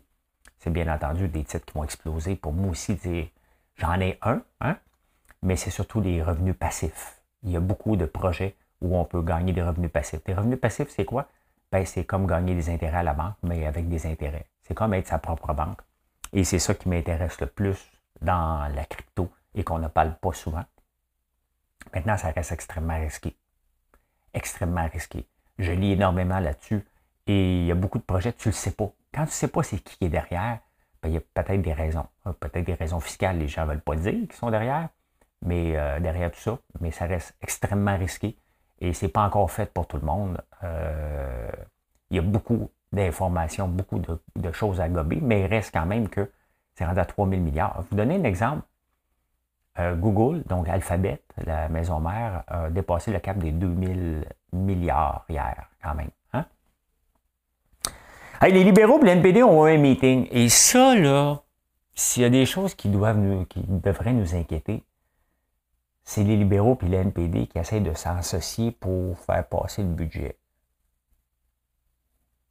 c'est 0.57 0.69
bien 0.69 0.87
entendu 0.93 1.27
des 1.27 1.43
titres 1.43 1.65
qui 1.65 1.73
vont 1.73 1.83
exploser. 1.83 2.37
Pour 2.37 2.53
moi 2.53 2.71
aussi, 2.71 2.97
j'en 3.75 3.99
ai 3.99 4.17
un, 4.21 4.41
hein, 4.61 4.77
mais 5.41 5.57
c'est 5.57 5.71
surtout 5.71 5.99
des 5.99 6.23
revenus 6.23 6.55
passifs. 6.57 7.21
Il 7.43 7.51
y 7.51 7.57
a 7.57 7.59
beaucoup 7.59 7.97
de 7.97 8.05
projets 8.05 8.55
où 8.79 8.97
on 8.97 9.03
peut 9.03 9.21
gagner 9.21 9.51
des 9.51 9.63
revenus 9.63 9.91
passifs. 9.91 10.23
Des 10.23 10.33
revenus 10.33 10.61
passifs, 10.61 10.89
c'est 10.91 11.03
quoi? 11.03 11.27
Ben, 11.73 11.85
c'est 11.85 12.05
comme 12.05 12.25
gagner 12.25 12.55
des 12.55 12.69
intérêts 12.69 12.99
à 12.99 13.03
la 13.03 13.13
banque, 13.13 13.35
mais 13.43 13.65
avec 13.65 13.89
des 13.89 14.05
intérêts. 14.05 14.45
C'est 14.63 14.73
comme 14.73 14.93
être 14.93 15.07
sa 15.07 15.19
propre 15.19 15.53
banque. 15.53 15.81
Et 16.33 16.43
c'est 16.43 16.59
ça 16.59 16.73
qui 16.73 16.89
m'intéresse 16.89 17.39
le 17.41 17.47
plus 17.47 17.91
dans 18.21 18.71
la 18.73 18.85
crypto 18.85 19.31
et 19.55 19.63
qu'on 19.63 19.79
ne 19.79 19.87
parle 19.87 20.15
pas 20.15 20.33
souvent. 20.33 20.65
Maintenant, 21.93 22.17
ça 22.17 22.31
reste 22.31 22.51
extrêmement 22.51 22.99
risqué. 22.99 23.35
Extrêmement 24.33 24.87
risqué. 24.87 25.27
Je 25.57 25.71
lis 25.71 25.93
énormément 25.93 26.39
là-dessus 26.39 26.85
et 27.27 27.61
il 27.61 27.65
y 27.65 27.71
a 27.71 27.75
beaucoup 27.75 27.97
de 27.97 28.03
projets, 28.03 28.33
tu 28.33 28.49
ne 28.49 28.53
le 28.53 28.57
sais 28.57 28.71
pas. 28.71 28.91
Quand 29.13 29.23
tu 29.23 29.29
ne 29.29 29.33
sais 29.33 29.47
pas 29.47 29.63
c'est 29.63 29.79
qui 29.79 30.05
est 30.05 30.09
derrière, 30.09 30.59
ben, 31.01 31.09
il 31.09 31.13
y 31.13 31.17
a 31.17 31.21
peut-être 31.21 31.61
des 31.61 31.73
raisons. 31.73 32.05
Euh, 32.27 32.33
peut-être 32.33 32.65
des 32.65 32.73
raisons 32.73 32.99
fiscales, 32.99 33.37
les 33.37 33.47
gens 33.47 33.63
ne 33.63 33.71
veulent 33.71 33.81
pas 33.81 33.95
dire 33.95 34.27
qui 34.29 34.37
sont 34.37 34.51
derrière, 34.51 34.89
mais 35.41 35.75
euh, 35.75 35.99
derrière 35.99 36.31
tout 36.31 36.39
ça, 36.39 36.59
mais 36.79 36.91
ça 36.91 37.05
reste 37.05 37.35
extrêmement 37.41 37.97
risqué 37.97 38.37
et 38.79 38.93
ce 38.93 39.05
n'est 39.05 39.11
pas 39.11 39.23
encore 39.23 39.49
fait 39.51 39.71
pour 39.73 39.87
tout 39.87 39.97
le 39.97 40.05
monde. 40.05 40.41
Euh, 40.63 41.51
il 42.09 42.17
y 42.17 42.19
a 42.19 42.23
beaucoup 42.23 42.69
d'informations, 42.91 43.67
beaucoup 43.67 43.99
de, 43.99 44.51
choses 44.51 44.81
à 44.81 44.89
gober, 44.89 45.19
mais 45.21 45.41
il 45.41 45.45
reste 45.45 45.73
quand 45.73 45.85
même 45.85 46.09
que 46.09 46.31
c'est 46.73 46.85
rendu 46.85 46.99
à 46.99 47.05
3 47.05 47.27
000 47.29 47.41
milliards. 47.41 47.75
Je 47.83 47.89
vous 47.89 47.95
donner 47.95 48.15
un 48.15 48.23
exemple. 48.23 48.63
Euh, 49.77 49.95
Google, 49.95 50.43
donc 50.47 50.67
Alphabet, 50.67 51.21
la 51.45 51.69
maison 51.69 51.99
mère, 51.99 52.43
a 52.47 52.69
dépassé 52.69 53.11
le 53.11 53.19
cap 53.19 53.37
des 53.37 53.51
2000 53.51 54.25
milliards 54.53 55.25
hier, 55.29 55.69
quand 55.83 55.93
même. 55.93 56.09
Hein? 56.33 56.45
les 58.41 58.63
libéraux 58.63 58.99
et 59.03 59.15
l'NPD 59.15 59.43
ont 59.43 59.67
eu 59.67 59.75
un 59.75 59.77
meeting. 59.77 60.27
Et 60.31 60.49
ça, 60.49 60.95
là, 60.95 61.43
s'il 61.93 62.23
y 62.23 62.25
a 62.25 62.29
des 62.29 62.45
choses 62.45 62.73
qui, 62.73 62.89
doivent 62.89 63.19
nous, 63.19 63.45
qui 63.45 63.61
devraient 63.67 64.13
nous 64.13 64.35
inquiéter, 64.35 64.83
c'est 66.03 66.23
les 66.23 66.37
libéraux 66.37 66.77
et 66.81 66.87
l'NPD 66.87 67.45
qui 67.45 67.59
essayent 67.59 67.81
de 67.81 67.93
s'associer 67.93 68.71
pour 68.71 69.19
faire 69.19 69.47
passer 69.47 69.83
le 69.83 69.89
budget. 69.89 70.38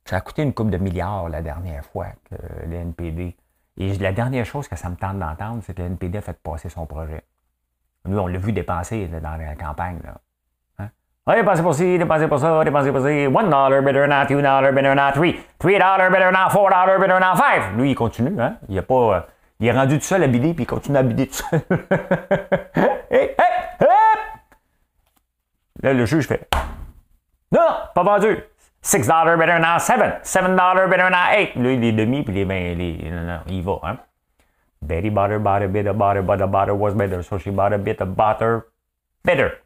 Ça 0.08 0.16
a 0.16 0.20
coûté 0.22 0.42
une 0.42 0.54
coupe 0.54 0.70
de 0.70 0.78
milliards 0.78 1.28
la 1.28 1.42
dernière 1.42 1.84
fois 1.84 2.06
que 2.30 2.34
l'NPD 2.66 3.36
et 3.76 3.92
la 3.98 4.10
dernière 4.10 4.46
chose 4.46 4.66
que 4.66 4.74
ça 4.74 4.88
me 4.88 4.96
tente 4.96 5.18
d'entendre, 5.18 5.62
c'est 5.62 5.74
que 5.74 5.82
le 5.82 5.88
NPD 5.88 6.16
a 6.16 6.22
fait 6.22 6.38
passer 6.42 6.70
son 6.70 6.86
projet. 6.86 7.22
Nous, 8.06 8.18
on 8.18 8.26
l'a 8.26 8.38
vu 8.38 8.52
dépenser 8.52 9.06
dans 9.06 9.36
la 9.36 9.54
campagne. 9.54 9.98
Là. 10.02 10.14
Hein? 10.78 10.88
Ah, 11.26 11.34
dépenser 11.34 11.62
pour 11.62 11.74
ci, 11.74 11.98
dépenser 11.98 12.26
pour 12.26 12.38
ça, 12.38 12.64
dépenser 12.64 12.90
pour 12.90 13.02
ça. 13.02 13.08
One 13.08 13.50
dollar 13.50 13.82
better 13.82 14.08
than 14.08 14.26
two 14.26 14.40
dollar 14.40 14.72
better 14.72 14.96
than 14.96 15.12
three. 15.12 15.36
Three 15.58 15.78
dollar 15.78 16.10
better 16.10 16.32
than 16.32 16.48
four 16.48 16.70
dollar 16.70 16.98
better 16.98 17.20
than 17.20 17.36
five. 17.36 17.76
Lui, 17.76 17.90
il 17.90 17.94
continue. 17.94 18.40
Hein? 18.40 18.56
Il, 18.70 18.78
a 18.78 18.82
pas, 18.82 18.94
euh, 18.94 19.20
il 19.60 19.66
est 19.66 19.72
rendu 19.72 19.98
tout 19.98 20.06
seul 20.06 20.22
à 20.22 20.26
bider, 20.26 20.54
puis 20.54 20.64
il 20.64 20.66
continue 20.66 20.96
à 20.96 21.02
bider 21.02 21.26
tout 21.26 21.34
seul. 21.34 21.60
hey, 23.10 23.34
hey, 23.36 23.88
Là, 25.82 25.92
le 25.92 26.06
juge 26.06 26.26
fait 26.26 26.48
Non, 27.52 27.68
pas 27.94 28.02
vendu. 28.02 28.38
6 28.82 29.06
dollars 29.06 29.36
better 29.36 29.60
than 29.60 29.80
7. 29.80 30.24
7 30.24 30.56
dollars 30.56 30.88
better 30.88 31.10
than 31.10 31.14
8. 31.14 31.56
Lui, 31.56 31.76
les 31.76 31.92
demi, 31.92 32.22
puis 32.22 32.34
les, 32.34 32.74
les, 32.74 33.10
non, 33.10 33.26
non, 33.26 33.40
il 33.48 33.62
va. 33.62 33.78
Hein? 33.82 33.98
Betty 34.80 35.10
butter, 35.10 35.38
bought 35.38 35.62
a 35.62 35.68
bit 35.68 35.86
of 35.86 35.98
butter, 35.98 36.22
but 36.22 36.38
butter 36.50 36.74
was 36.74 36.94
better? 36.94 37.22
So 37.22 37.38
she 37.38 37.50
bought 37.50 37.72
a 37.72 37.78
bit 37.78 38.00
of 38.00 38.14
butter, 38.16 38.66
bitter. 39.24 39.58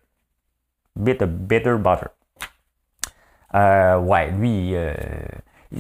Bit 0.97 1.23
of 1.23 1.47
bitter 1.47 1.77
butter. 1.77 2.11
Euh, 3.55 3.99
ouais, 3.99 4.31
lui, 4.31 4.75
euh, 4.75 4.95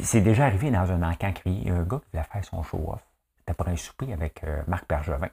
c'est 0.02 0.20
déjà 0.20 0.46
arrivé 0.46 0.70
dans 0.70 0.90
un 0.92 1.02
encan 1.02 1.32
crié. 1.32 1.70
Un 1.70 1.82
gars 1.82 2.00
qui 2.00 2.10
voulait 2.12 2.24
faire 2.30 2.44
son 2.44 2.62
show-off. 2.62 3.00
C'était 3.38 3.54
pour 3.54 3.68
un 3.68 3.76
souper 3.76 4.12
avec 4.12 4.44
euh, 4.44 4.62
Marc 4.66 4.86
Bergevin. 4.86 5.30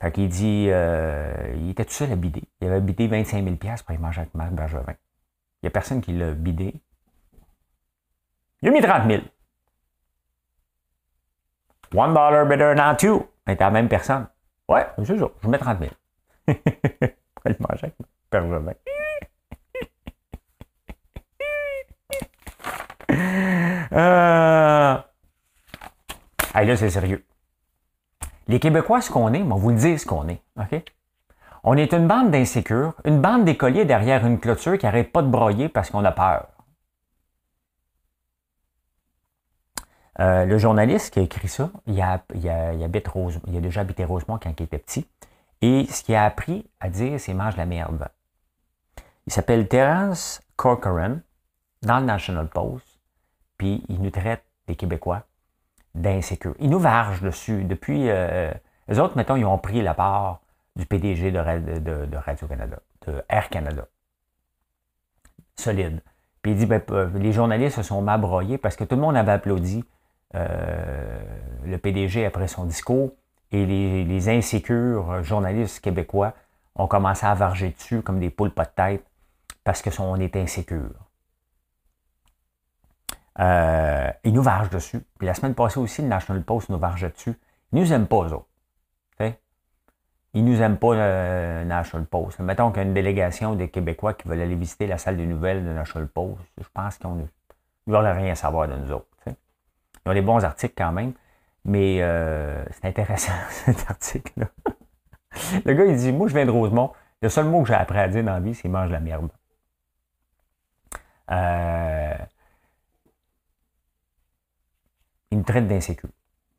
Fait 0.00 0.12
qu'il 0.12 0.28
dit, 0.28 0.66
euh, 0.68 1.54
il 1.56 1.70
était 1.70 1.86
tout 1.86 1.92
seul 1.92 2.12
à 2.12 2.16
bider. 2.16 2.42
Il 2.60 2.68
avait 2.68 2.82
bidé 2.82 3.08
25 3.08 3.42
000 3.42 3.56
pour 3.56 3.70
aller 3.88 3.98
manger 3.98 4.20
avec 4.20 4.34
Marc 4.34 4.52
Bergevin. 4.52 4.94
N'y 5.66 5.68
a 5.68 5.72
personne 5.72 6.00
qui 6.00 6.12
l'a 6.12 6.30
bidé. 6.30 6.80
Il 8.62 8.68
a 8.68 8.70
mis 8.70 8.80
30 8.80 9.10
000. 9.10 9.22
One 11.92 12.14
dollar 12.14 12.46
better 12.46 12.72
than 12.76 12.94
two. 12.94 13.26
Mais 13.48 13.56
la 13.58 13.70
même 13.72 13.88
personne. 13.88 14.28
Ouais, 14.68 14.86
c'est 14.98 15.18
ça. 15.18 15.28
Je 15.42 15.48
mets 15.48 15.58
30 15.58 15.80
000. 15.80 15.90
Pour 16.46 16.56
le 17.46 17.56
manger 17.58 17.92
avec 18.30 18.78
euh... 23.92 24.96
Hey, 26.54 26.66
là, 26.68 26.76
c'est 26.76 26.90
sérieux. 26.90 27.24
Les 28.46 28.60
Québécois, 28.60 29.00
ce 29.00 29.10
qu'on 29.10 29.32
est, 29.34 29.42
on 29.42 29.56
vous 29.56 29.70
le 29.70 29.76
dire 29.76 29.98
ce 29.98 30.06
qu'on 30.06 30.28
est. 30.28 30.40
OK? 30.56 30.80
On 31.68 31.76
est 31.76 31.92
une 31.92 32.06
bande 32.06 32.30
d'insécures, 32.30 32.94
une 33.04 33.20
bande 33.20 33.44
d'écoliers 33.44 33.84
derrière 33.84 34.24
une 34.24 34.38
clôture 34.38 34.78
qui 34.78 34.86
n'arrête 34.86 35.10
pas 35.10 35.20
de 35.20 35.26
broyer 35.26 35.68
parce 35.68 35.90
qu'on 35.90 36.04
a 36.04 36.12
peur. 36.12 36.46
Euh, 40.20 40.44
le 40.44 40.58
journaliste 40.58 41.12
qui 41.12 41.18
a 41.18 41.22
écrit 41.22 41.48
ça, 41.48 41.72
il 41.88 42.00
a, 42.00 42.22
il, 42.34 42.48
habite 42.84 43.08
Rose, 43.08 43.40
il 43.48 43.56
a 43.56 43.60
déjà 43.60 43.80
habité 43.80 44.04
Rosemont 44.04 44.38
quand 44.38 44.52
il 44.60 44.62
était 44.62 44.78
petit. 44.78 45.08
Et 45.60 45.86
ce 45.86 46.04
qu'il 46.04 46.14
a 46.14 46.24
appris 46.24 46.70
à 46.78 46.88
dire, 46.88 47.18
c'est 47.18 47.34
mange 47.34 47.56
la 47.56 47.66
merde. 47.66 48.06
Il 49.26 49.32
s'appelle 49.32 49.66
Terence 49.66 50.40
Corcoran 50.54 51.16
dans 51.82 51.98
le 51.98 52.06
National 52.06 52.46
Post, 52.46 53.00
puis 53.58 53.82
il 53.88 54.00
nous 54.00 54.10
traite, 54.10 54.44
les 54.68 54.76
Québécois, 54.76 55.24
d'insécures. 55.96 56.54
Il 56.60 56.70
nous 56.70 56.78
varge 56.78 57.22
dessus. 57.22 57.64
Depuis, 57.64 58.08
euh, 58.08 58.52
les 58.86 59.00
autres, 59.00 59.16
mettons, 59.16 59.34
ils 59.34 59.44
ont 59.44 59.58
pris 59.58 59.82
la 59.82 59.94
part 59.94 60.42
du 60.76 60.86
PDG 60.86 61.32
de, 61.32 61.38
Radio-Canada, 62.16 62.78
de 63.06 63.24
Air 63.28 63.48
Canada. 63.48 63.86
Solide. 65.56 66.02
Puis 66.42 66.52
il 66.52 66.58
dit, 66.58 66.66
ben, 66.66 66.82
les 67.14 67.32
journalistes 67.32 67.76
se 67.76 67.82
sont 67.82 68.02
mabroyés 68.02 68.58
parce 68.58 68.76
que 68.76 68.84
tout 68.84 68.94
le 68.94 69.00
monde 69.00 69.16
avait 69.16 69.32
applaudi 69.32 69.84
euh, 70.34 71.18
le 71.64 71.78
PDG 71.78 72.26
après 72.26 72.46
son 72.46 72.64
discours 72.64 73.12
et 73.52 73.64
les, 73.64 74.28
insécures 74.28 75.22
journalistes 75.22 75.80
québécois 75.80 76.34
ont 76.74 76.86
commencé 76.86 77.24
à 77.24 77.34
varger 77.34 77.70
dessus 77.70 78.02
comme 78.02 78.20
des 78.20 78.28
poules 78.28 78.50
pas 78.50 78.64
de 78.64 78.70
tête 78.70 79.06
parce 79.64 79.82
que 79.82 79.90
son, 79.90 80.04
on 80.04 80.16
est 80.16 80.36
insécure. 80.36 80.92
Euh, 83.38 84.10
ils 84.24 84.32
nous 84.32 84.42
vargent 84.42 84.70
dessus. 84.70 85.00
Puis 85.18 85.26
la 85.26 85.34
semaine 85.34 85.54
passée 85.54 85.80
aussi, 85.80 86.02
le 86.02 86.08
National 86.08 86.42
Post 86.42 86.68
nous 86.68 86.78
varge 86.78 87.10
dessus. 87.10 87.34
Ils 87.72 87.80
nous 87.80 87.92
aiment 87.92 88.06
pas, 88.06 88.24
eux 88.24 88.32
autres 88.32 88.46
ils 90.36 90.44
nous 90.44 90.60
aiment 90.60 90.76
pas 90.76 91.64
National 91.64 92.06
Post. 92.06 92.40
Mettons 92.40 92.70
qu'il 92.70 92.82
y 92.82 92.84
a 92.84 92.86
une 92.86 92.92
délégation 92.92 93.54
des 93.54 93.70
Québécois 93.70 94.12
qui 94.12 94.28
veulent 94.28 94.42
aller 94.42 94.54
visiter 94.54 94.86
la 94.86 94.98
salle 94.98 95.16
des 95.16 95.24
nouvelles 95.24 95.64
de 95.64 95.70
National 95.70 96.08
Post. 96.08 96.42
Je 96.58 96.68
pense 96.74 96.98
qu'ils 96.98 97.08
ne 97.08 97.24
veulent 97.86 98.06
rien 98.06 98.34
savoir 98.34 98.68
de 98.68 98.74
nous 98.74 98.92
autres. 98.92 99.06
Ils 99.26 100.10
ont 100.10 100.12
des 100.12 100.20
bons 100.20 100.44
articles 100.44 100.74
quand 100.76 100.92
même, 100.92 101.14
mais 101.64 102.02
euh, 102.02 102.62
c'est 102.70 102.84
intéressant 102.84 103.32
cet 103.48 103.88
article-là. 103.88 104.48
le 105.64 105.72
gars, 105.72 105.86
il 105.86 105.96
dit 105.96 106.12
Moi, 106.12 106.28
je 106.28 106.34
viens 106.34 106.44
de 106.44 106.50
Rosemont. 106.50 106.92
Le 107.22 107.30
seul 107.30 107.46
mot 107.46 107.62
que 107.62 107.68
j'ai 107.68 107.74
appris 107.74 107.98
à 107.98 108.06
dire 108.06 108.22
dans 108.22 108.34
la 108.34 108.40
vie, 108.40 108.54
c'est 108.54 108.68
mange 108.68 108.90
la 108.90 109.00
merde. 109.00 109.30
Euh, 111.30 112.14
il 115.30 115.38
me 115.38 115.44
traite 115.44 115.66
d'insécure 115.66 116.10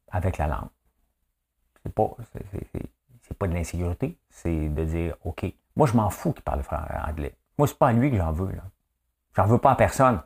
avec 0.10 0.40
la 0.40 0.48
langue. 0.48 0.70
C'est 1.84 1.94
pas 1.94 2.10
pas 3.38 3.48
de 3.48 3.54
l'insécurité, 3.54 4.18
c'est 4.30 4.70
de 4.70 4.84
dire, 4.84 5.16
OK, 5.24 5.46
moi, 5.76 5.88
je 5.88 5.94
m'en 5.94 6.10
fous 6.10 6.34
qu'il 6.34 6.44
parle 6.44 6.64
anglais. 7.08 7.36
Moi, 7.58 7.68
c'est 7.68 7.78
pas 7.78 7.90
à 7.90 7.94
lui 7.94 8.12
que 8.12 8.18
j'en 8.18 8.32
veux. 8.32 8.52
Là. 8.52 8.64
J'en 9.36 9.46
veux 9.46 9.58
pas 9.60 9.72
à 9.72 9.76
personne. 9.76 10.22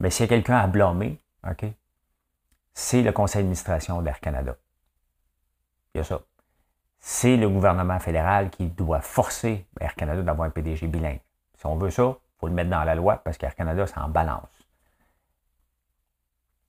Mais 0.00 0.10
s'il 0.10 0.24
y 0.24 0.26
a 0.26 0.28
quelqu'un 0.28 0.56
à 0.56 0.66
blâmer, 0.66 1.20
OK, 1.48 1.64
c'est 2.74 3.02
le 3.02 3.12
conseil 3.12 3.42
d'administration 3.42 4.02
d'Air 4.02 4.20
Canada. 4.20 4.56
Il 5.94 5.98
y 5.98 6.00
a 6.00 6.04
ça. 6.04 6.20
C'est 6.98 7.36
le 7.36 7.48
gouvernement 7.48 7.98
fédéral 7.98 8.50
qui 8.50 8.66
doit 8.66 9.00
forcer 9.00 9.66
Air 9.80 9.94
Canada 9.94 10.22
d'avoir 10.22 10.48
un 10.48 10.50
PDG 10.50 10.86
bilingue. 10.86 11.20
Si 11.54 11.66
on 11.66 11.76
veut 11.76 11.90
ça, 11.90 12.02
il 12.02 12.40
faut 12.40 12.48
le 12.48 12.54
mettre 12.54 12.70
dans 12.70 12.84
la 12.84 12.94
loi 12.94 13.16
parce 13.16 13.38
qu'Air 13.38 13.54
Canada, 13.54 13.86
c'est 13.86 13.98
en 13.98 14.08
balance. 14.08 14.48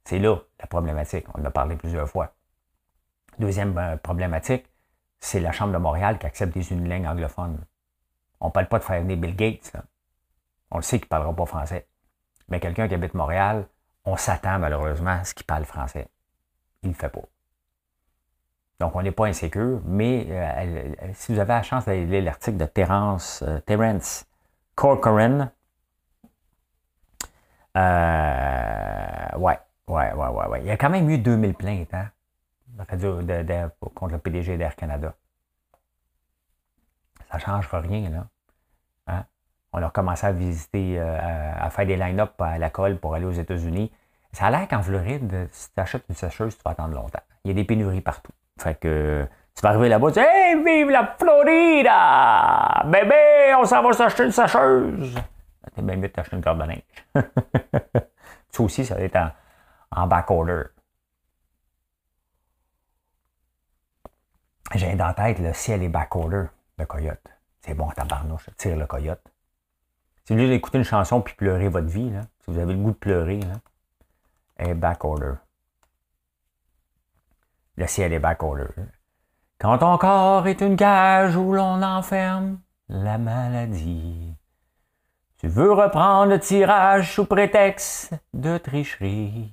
C'est 0.05 0.19
là 0.19 0.37
la 0.59 0.67
problématique. 0.67 1.25
On 1.33 1.41
en 1.41 1.45
a 1.45 1.51
parlé 1.51 1.75
plusieurs 1.75 2.07
fois. 2.07 2.33
Deuxième 3.39 3.77
euh, 3.77 3.97
problématique, 3.97 4.65
c'est 5.19 5.39
la 5.39 5.51
Chambre 5.51 5.73
de 5.73 5.77
Montréal 5.77 6.19
qui 6.19 6.25
accepte 6.25 6.53
des 6.53 6.71
unilingues 6.71 7.05
anglophones. 7.05 7.59
On 8.39 8.47
ne 8.47 8.51
parle 8.51 8.67
pas 8.67 8.79
de 8.79 8.83
faire 8.83 9.01
venir 9.01 9.17
Bill 9.17 9.35
Gates. 9.35 9.73
On 10.71 10.77
le 10.77 10.83
sait 10.83 10.99
qu'il 10.99 11.05
ne 11.05 11.09
parlera 11.09 11.35
pas 11.35 11.45
français. 11.45 11.87
Mais 12.49 12.59
quelqu'un 12.59 12.87
qui 12.87 12.93
habite 12.93 13.13
Montréal, 13.13 13.67
on 14.05 14.15
s'attend 14.15 14.59
malheureusement 14.59 15.11
à 15.11 15.23
ce 15.23 15.33
qu'il 15.33 15.45
parle 15.45 15.65
français. 15.65 16.07
Il 16.83 16.89
ne 16.89 16.93
le 16.93 16.97
fait 16.97 17.09
pas. 17.09 17.27
Donc, 18.79 18.95
on 18.95 19.01
n'est 19.01 19.11
pas 19.11 19.25
insécure, 19.25 19.81
mais 19.85 20.27
euh, 20.29 20.93
si 21.13 21.33
vous 21.33 21.39
avez 21.39 21.53
la 21.53 21.63
chance 21.63 21.85
d'aller 21.85 22.05
lire 22.05 22.23
l'article 22.23 22.57
de 22.57 22.65
Terence, 22.65 23.43
euh, 23.45 23.59
Terence 23.61 24.27
Corcoran, 24.75 25.49
euh, 27.75 29.37
ouais, 29.37 29.59
ouais, 29.87 30.13
ouais, 30.13 30.27
ouais, 30.27 30.47
ouais. 30.47 30.61
Il 30.61 30.67
y 30.67 30.71
a 30.71 30.77
quand 30.77 30.89
même 30.89 31.09
eu 31.09 31.17
2000 31.17 31.55
plaintes, 31.55 31.93
hein, 31.93 32.09
contre 33.95 34.13
le 34.13 34.19
PDG 34.19 34.57
d'Air 34.57 34.75
Canada. 34.75 35.13
Ça 37.31 37.37
ne 37.37 37.41
changera 37.41 37.79
rien, 37.79 38.09
là. 38.09 38.27
Hein? 39.07 39.25
On 39.73 39.83
a 39.83 39.89
commencé 39.89 40.25
à 40.25 40.31
visiter, 40.31 40.99
à 40.99 41.69
faire 41.69 41.85
des 41.85 41.97
line-up 41.97 42.39
à 42.39 42.57
la 42.57 42.69
colle 42.69 42.97
pour 42.97 43.15
aller 43.15 43.25
aux 43.25 43.31
États-Unis. 43.31 43.91
Ça 44.31 44.45
a 44.45 44.51
l'air 44.51 44.67
qu'en 44.67 44.81
Floride, 44.81 45.49
si 45.51 45.73
tu 45.73 45.79
achètes 45.79 46.03
une 46.09 46.15
sécheuse, 46.15 46.57
tu 46.57 46.63
vas 46.63 46.71
attendre 46.71 46.95
longtemps. 46.95 47.21
Il 47.43 47.49
y 47.49 47.51
a 47.51 47.53
des 47.53 47.63
pénuries 47.63 48.01
partout. 48.01 48.31
Fait 48.59 48.75
que 48.79 49.27
tu 49.55 49.61
vas 49.61 49.69
arriver 49.69 49.89
là-bas, 49.89 50.11
tu 50.11 50.19
dis 50.19 50.25
Hey, 50.25 50.55
vive 50.63 50.89
la 50.89 51.15
Florida! 51.17 52.83
Bébé, 52.85 53.55
on 53.57 53.65
s'en 53.65 53.81
va 53.81 53.93
s'acheter 53.93 54.25
une 54.25 54.31
sacheuse! 54.31 55.15
T'es 55.75 55.81
bien 55.81 55.95
mieux 55.95 56.07
de 56.07 56.13
t'acheter 56.13 56.35
une 56.35 56.43
corde 56.43 56.59
de 56.61 56.65
neige. 56.65 56.83
ça 58.49 58.63
aussi, 58.63 58.85
ça 58.85 58.95
va 58.95 59.01
être 59.01 59.15
en, 59.15 59.31
en 59.91 60.07
back 60.07 60.29
J'ai 64.75 64.95
dans 64.95 65.07
la 65.07 65.13
tête 65.13 65.39
le 65.39 65.53
ciel 65.53 65.83
est 65.83 65.89
back 65.89 66.15
order 66.15 66.45
de 66.77 66.85
Coyote. 66.85 67.27
C'est 67.61 67.73
bon, 67.73 67.89
tabarnouche, 67.89 68.49
tire 68.57 68.77
le 68.77 68.85
Coyote. 68.85 69.23
Si 70.25 70.33
vous 70.33 70.39
voulez 70.39 70.55
écouter 70.55 70.77
une 70.77 70.83
chanson 70.83 71.21
puis 71.21 71.35
pleurer 71.35 71.69
votre 71.69 71.87
vie, 71.87 72.09
là, 72.09 72.21
si 72.43 72.51
vous 72.51 72.59
avez 72.59 72.73
le 72.73 72.79
goût 72.79 72.91
de 72.91 72.97
pleurer, 72.97 73.39
là, 73.39 73.55
est 74.57 74.73
back 74.73 75.03
order. 75.05 75.35
Le 77.77 77.87
ciel 77.87 78.11
est 78.11 78.41
order. 78.41 78.67
Quand 79.59 79.77
ton 79.77 79.97
corps 79.97 80.47
est 80.47 80.61
une 80.61 80.75
cage 80.75 81.35
où 81.35 81.53
l'on 81.53 81.81
enferme 81.81 82.59
la 82.89 83.17
maladie. 83.17 84.35
Tu 85.39 85.47
veux 85.47 85.71
reprendre 85.71 86.31
le 86.31 86.39
tirage 86.39 87.13
sous 87.13 87.25
prétexte 87.25 88.13
de 88.33 88.57
tricherie. 88.57 89.51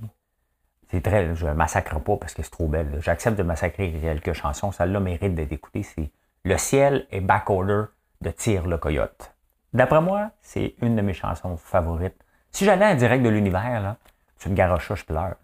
Je 1.02 1.46
massacre 1.46 1.98
pas 2.00 2.16
parce 2.16 2.35
que 2.35 2.42
c'est 2.42 2.50
trop 2.50 2.68
belle. 2.68 2.98
J'accepte 3.00 3.37
de 3.37 3.42
massacrer 3.42 3.92
quelques 3.92 4.33
chansons. 4.33 4.72
Celle-là 4.72 5.00
mérite 5.00 5.35
d'être 5.35 5.52
écoutée. 5.52 5.83
C'est 5.83 6.11
Le 6.44 6.57
ciel 6.57 7.07
est 7.11 7.24
order 7.48 7.85
de 8.20 8.30
Tire 8.30 8.66
le 8.66 8.78
Coyote. 8.78 9.35
D'après 9.72 10.00
moi, 10.00 10.30
c'est 10.40 10.74
une 10.83 10.94
de 10.96 11.02
mes 11.02 11.14
chansons 11.14 11.57
favorites. 11.57 12.24
Si 12.52 12.64
j'allais 12.64 12.87
en 12.87 12.94
direct 12.94 13.24
de 13.24 13.28
l'univers, 13.28 13.96
c'est 14.37 14.48
une 14.48 14.54
garocha, 14.54 14.94
je 14.94 15.04
pleure. 15.04 15.37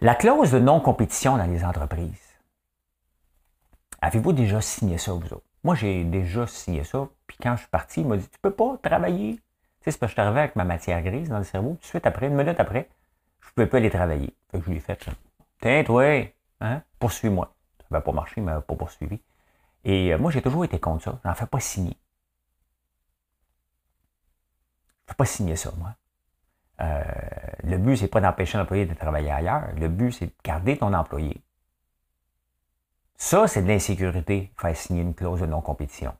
La 0.00 0.14
clause 0.14 0.50
de 0.50 0.58
non-compétition 0.58 1.36
dans 1.36 1.46
les 1.46 1.64
entreprises. 1.64 2.38
Avez-vous 4.02 4.32
déjà 4.32 4.60
signé 4.60 4.98
ça, 4.98 5.12
vous 5.12 5.32
autres? 5.32 5.46
Moi, 5.64 5.76
j'ai 5.76 6.04
déjà 6.04 6.46
signé 6.46 6.82
ça. 6.82 7.08
Puis 7.26 7.38
quand 7.40 7.54
je 7.54 7.60
suis 7.60 7.70
parti, 7.70 8.00
il 8.00 8.08
m'a 8.08 8.16
dit 8.16 8.28
Tu 8.28 8.38
peux 8.40 8.50
pas 8.50 8.76
travailler. 8.82 9.40
Tu 9.82 9.86
sais, 9.86 9.90
c'est 9.90 9.98
parce 9.98 10.12
que 10.12 10.18
je 10.18 10.22
suis 10.22 10.28
arrivé 10.28 10.40
avec 10.42 10.54
ma 10.54 10.62
matière 10.62 11.02
grise 11.02 11.28
dans 11.28 11.38
le 11.38 11.44
cerveau. 11.44 11.70
Tout 11.70 11.80
de 11.80 11.84
suite 11.86 12.06
après, 12.06 12.28
une 12.28 12.36
minute 12.36 12.60
après, 12.60 12.88
je 13.40 13.48
ne 13.48 13.52
pouvais 13.52 13.66
pas 13.66 13.78
aller 13.78 13.90
travailler. 13.90 14.32
Fait 14.48 14.60
que 14.60 14.64
je 14.64 14.70
lui 14.70 14.76
ai 14.76 14.80
fait 14.80 15.10
Tiens, 15.60 15.82
toi, 15.82 16.04
hein, 16.60 16.82
poursuis-moi. 17.00 17.52
Ça 17.80 17.86
va 17.90 18.00
pas 18.00 18.12
marché, 18.12 18.34
il 18.36 18.44
m'a 18.44 18.60
pas 18.60 18.76
poursuivi. 18.76 19.20
Et 19.82 20.14
euh, 20.14 20.18
moi, 20.18 20.30
j'ai 20.30 20.40
toujours 20.40 20.64
été 20.64 20.78
contre 20.78 21.02
ça. 21.02 21.18
Je 21.24 21.28
n'en 21.28 21.34
fais 21.34 21.46
pas 21.46 21.58
signer. 21.58 21.96
Je 25.00 25.06
ne 25.06 25.08
fais 25.08 25.14
pas 25.16 25.24
signer 25.24 25.56
ça, 25.56 25.72
moi. 25.76 25.96
Euh, 26.80 27.02
le 27.64 27.76
but, 27.76 27.96
c'est 27.96 28.06
pas 28.06 28.20
d'empêcher 28.20 28.58
l'employé 28.58 28.86
de 28.86 28.94
travailler 28.94 29.32
ailleurs. 29.32 29.64
Le 29.76 29.88
but, 29.88 30.12
c'est 30.12 30.26
de 30.26 30.32
garder 30.44 30.78
ton 30.78 30.94
employé. 30.94 31.42
Ça, 33.16 33.48
c'est 33.48 33.62
de 33.62 33.68
l'insécurité, 33.68 34.52
faire 34.56 34.76
signer 34.76 35.02
une 35.02 35.14
clause 35.14 35.40
de 35.40 35.46
non-compétition. 35.46 36.14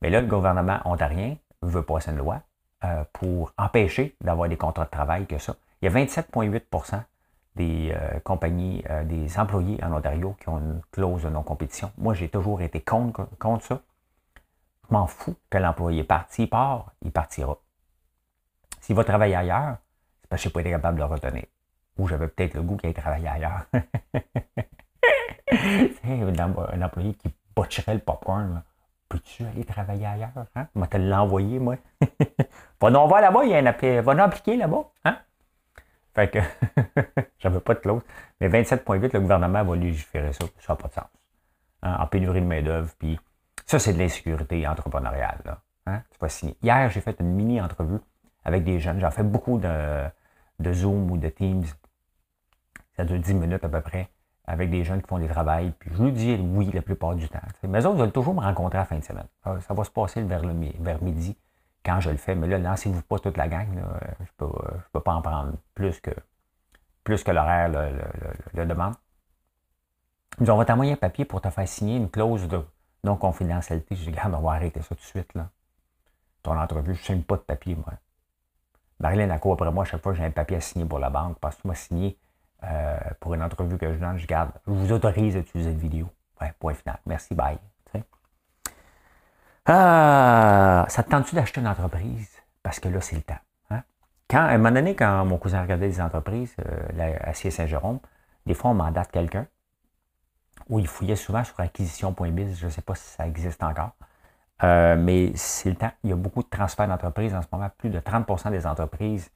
Mais 0.00 0.08
là, 0.08 0.22
le 0.22 0.26
gouvernement 0.26 0.80
ontarien 0.86 1.36
veut 1.68 1.82
passer 1.82 2.10
une 2.10 2.18
loi 2.18 2.40
euh, 2.84 3.04
pour 3.12 3.52
empêcher 3.58 4.16
d'avoir 4.20 4.48
des 4.48 4.56
contrats 4.56 4.84
de 4.84 4.90
travail 4.90 5.26
que 5.26 5.38
ça. 5.38 5.56
Il 5.80 5.86
y 5.86 5.88
a 5.88 6.04
27,8% 6.04 7.02
des 7.56 7.92
euh, 7.94 8.20
compagnies, 8.20 8.84
des 9.04 9.38
employés 9.38 9.82
en 9.82 9.92
Ontario 9.92 10.36
qui 10.40 10.48
ont 10.48 10.58
une 10.58 10.80
clause 10.92 11.22
de 11.22 11.30
non-compétition. 11.30 11.90
Moi, 11.98 12.14
j'ai 12.14 12.28
toujours 12.28 12.60
été 12.60 12.80
contre, 12.80 13.28
contre 13.38 13.64
ça. 13.64 13.80
Je 14.88 14.94
m'en 14.94 15.06
fous 15.06 15.34
que 15.50 15.58
l'employé 15.58 16.04
parte. 16.04 16.30
S'il 16.30 16.48
part, 16.48 16.92
il 17.02 17.10
partira. 17.10 17.56
S'il 18.80 18.94
va 18.94 19.04
travailler 19.04 19.34
ailleurs, 19.34 19.78
c'est 20.20 20.28
parce 20.28 20.42
que 20.42 20.44
je 20.44 20.48
n'ai 20.48 20.52
pas 20.52 20.60
été 20.60 20.70
capable 20.70 20.98
de 20.98 21.02
le 21.02 21.08
retenir. 21.08 21.44
Ou 21.98 22.06
j'avais 22.06 22.28
peut-être 22.28 22.54
le 22.54 22.62
goût 22.62 22.76
qu'il 22.76 22.88
aille 22.88 22.94
travailler 22.94 23.28
ailleurs. 23.28 23.66
un, 26.04 26.82
employé 26.82 27.14
qui 27.14 27.28
botcherait 27.54 27.94
le 27.94 28.00
popcorn. 28.00 28.62
Peux-tu 29.08 29.44
aller 29.44 29.64
travailler 29.64 30.06
ailleurs? 30.06 30.30
Hein? 30.54 30.66
Va 30.74 30.86
te 30.86 30.96
l'envoyer, 30.96 31.58
moi. 31.58 31.76
va 32.80 32.90
non 32.90 33.06
voir 33.06 33.20
là-bas, 33.20 33.44
il 33.44 33.50
y 33.50 33.54
a 33.54 33.58
un 33.58 33.66
appel. 33.66 34.02
Va 34.02 34.14
nous 34.14 34.22
appliquer 34.22 34.56
là-bas. 34.56 34.90
Hein? 35.04 35.18
Fait 36.14 36.28
que 36.30 36.38
j'avais 37.38 37.60
pas 37.60 37.74
de 37.74 37.80
clause. 37.80 38.02
Mais 38.40 38.48
27.8, 38.48 39.12
le 39.12 39.20
gouvernement 39.20 39.64
va 39.64 39.76
légiférer 39.76 40.32
ça. 40.32 40.44
Ça 40.60 40.72
n'a 40.72 40.76
pas 40.76 40.88
de 40.88 40.92
sens. 40.94 41.04
Hein? 41.82 41.96
En 42.00 42.06
pénurie 42.06 42.40
de 42.40 42.46
main-d'œuvre. 42.46 42.92
Puis 42.98 43.18
ça, 43.64 43.78
c'est 43.78 43.92
de 43.92 43.98
l'insécurité 43.98 44.66
entrepreneuriale. 44.66 45.40
Là. 45.44 45.60
Hein? 45.86 46.02
Tu. 46.10 46.46
Hier, 46.62 46.90
j'ai 46.90 47.00
fait 47.00 47.16
une 47.20 47.32
mini-entrevue 47.32 48.00
avec 48.44 48.64
des 48.64 48.80
jeunes. 48.80 49.00
J'en 49.00 49.10
fais 49.10 49.22
beaucoup 49.22 49.58
de, 49.58 50.72
Zoom 50.72 51.10
ou 51.10 51.16
de 51.16 51.28
Teams. 51.28 51.64
Ça 52.96 53.04
dure 53.04 53.20
10 53.20 53.34
minutes 53.34 53.64
à 53.64 53.68
peu 53.68 53.80
près 53.80 54.08
avec 54.46 54.70
des 54.70 54.84
jeunes 54.84 55.02
qui 55.02 55.08
font 55.08 55.18
des 55.18 55.28
travails. 55.28 55.72
Puis 55.78 55.90
je 55.92 56.02
lui 56.02 56.12
dis 56.12 56.34
oui 56.34 56.70
la 56.72 56.82
plupart 56.82 57.14
du 57.14 57.28
temps. 57.28 57.40
Mais 57.68 57.80
eux 57.80 57.86
autres 57.86 57.98
veulent 57.98 58.12
toujours 58.12 58.34
me 58.34 58.40
rencontrer 58.40 58.78
à 58.78 58.82
la 58.82 58.86
fin 58.86 58.98
de 58.98 59.04
semaine. 59.04 59.26
Ça 59.44 59.74
va 59.74 59.84
se 59.84 59.90
passer 59.90 60.22
vers, 60.22 60.44
le, 60.44 60.52
midi 60.52 61.36
quand 61.84 62.00
je 62.00 62.10
le 62.10 62.16
fais. 62.16 62.34
Mais 62.34 62.46
là, 62.46 62.58
lancez-vous 62.58 63.02
pas 63.02 63.18
toute 63.18 63.36
la 63.36 63.48
gang. 63.48 63.68
Je 63.74 64.44
ne 64.44 64.50
peux, 64.92 65.00
pas 65.00 65.14
en 65.14 65.22
prendre 65.22 65.52
plus 65.74 66.00
que, 66.00 66.12
plus 67.02 67.22
que 67.22 67.30
l'horaire 67.30 67.68
le, 67.68 68.64
demande. 68.64 68.94
Ils 70.40 70.50
ont 70.50 70.56
votre 70.56 70.74
moyen 70.74 70.96
papier 70.96 71.24
pour 71.24 71.40
te 71.40 71.50
faire 71.50 71.66
signer 71.66 71.96
une 71.96 72.10
clause 72.10 72.46
de 72.46 72.60
non-confidentialité. 73.04 73.96
Je 73.96 74.02
dis, 74.02 74.10
regarde, 74.10 74.34
on 74.34 74.40
va 74.40 74.52
arrêter 74.52 74.82
ça 74.82 74.94
tout 74.94 75.00
de 75.00 75.00
suite. 75.00 75.32
Ton 76.42 76.58
entrevue, 76.58 76.94
je 76.94 77.00
ne 77.00 77.04
signe 77.04 77.22
pas 77.22 77.36
de 77.36 77.42
papier, 77.42 77.74
moi. 77.74 77.94
Marilyn 79.00 79.30
a 79.30 79.34
après 79.34 79.70
moi, 79.70 79.82
à 79.82 79.86
chaque 79.86 80.02
fois 80.02 80.14
j'ai 80.14 80.24
un 80.24 80.30
papier 80.30 80.56
à 80.56 80.60
signer 80.60 80.86
pour 80.86 80.98
la 80.98 81.10
banque, 81.10 81.38
parce 81.38 81.56
que 81.56 81.68
m'as 81.68 81.74
signé 81.74 82.18
euh, 82.64 82.98
pour 83.20 83.34
une 83.34 83.42
entrevue 83.42 83.78
que 83.78 83.92
je 83.92 83.98
donne, 83.98 84.18
je 84.18 84.26
garde, 84.26 84.50
je 84.66 84.72
vous 84.72 84.92
autorise 84.92 85.36
à 85.36 85.40
utiliser 85.40 85.70
une 85.70 85.78
vidéo. 85.78 86.08
Point 86.58 86.74
final. 86.74 86.98
Merci, 87.06 87.34
bye. 87.34 87.58
Ah, 89.68 90.86
ça 90.88 91.02
te 91.02 91.10
tente-tu 91.10 91.34
d'acheter 91.34 91.60
une 91.60 91.66
entreprise? 91.66 92.30
Parce 92.62 92.78
que 92.78 92.88
là, 92.88 93.00
c'est 93.00 93.16
le 93.16 93.22
temps. 93.22 93.34
Hein? 93.70 93.82
À 94.32 94.50
un 94.50 94.58
moment 94.58 94.70
donné, 94.70 94.94
quand 94.94 95.24
mon 95.24 95.38
cousin 95.38 95.60
regardait 95.60 95.88
des 95.88 96.00
entreprises 96.00 96.54
euh, 96.64 97.32
Saint-Jérôme, 97.32 97.98
des 98.46 98.54
fois, 98.54 98.70
on 98.70 98.74
mandate 98.74 99.10
quelqu'un, 99.10 99.46
où 100.68 100.78
il 100.78 100.86
fouillait 100.86 101.16
souvent 101.16 101.42
sur 101.42 101.58
acquisition.biz, 101.58 102.58
je 102.58 102.66
ne 102.66 102.70
sais 102.70 102.82
pas 102.82 102.94
si 102.94 103.08
ça 103.08 103.26
existe 103.26 103.62
encore. 103.64 103.90
Euh, 104.62 104.96
mais 104.96 105.32
c'est 105.34 105.70
le 105.70 105.76
temps. 105.76 105.92
Il 106.04 106.10
y 106.10 106.12
a 106.12 106.16
beaucoup 106.16 106.44
de 106.44 106.48
transferts 106.48 106.88
d'entreprises 106.88 107.34
en 107.34 107.42
ce 107.42 107.48
moment. 107.50 107.68
Plus 107.76 107.90
de 107.90 107.98
30% 107.98 108.50
des 108.50 108.66
entreprises 108.66 109.30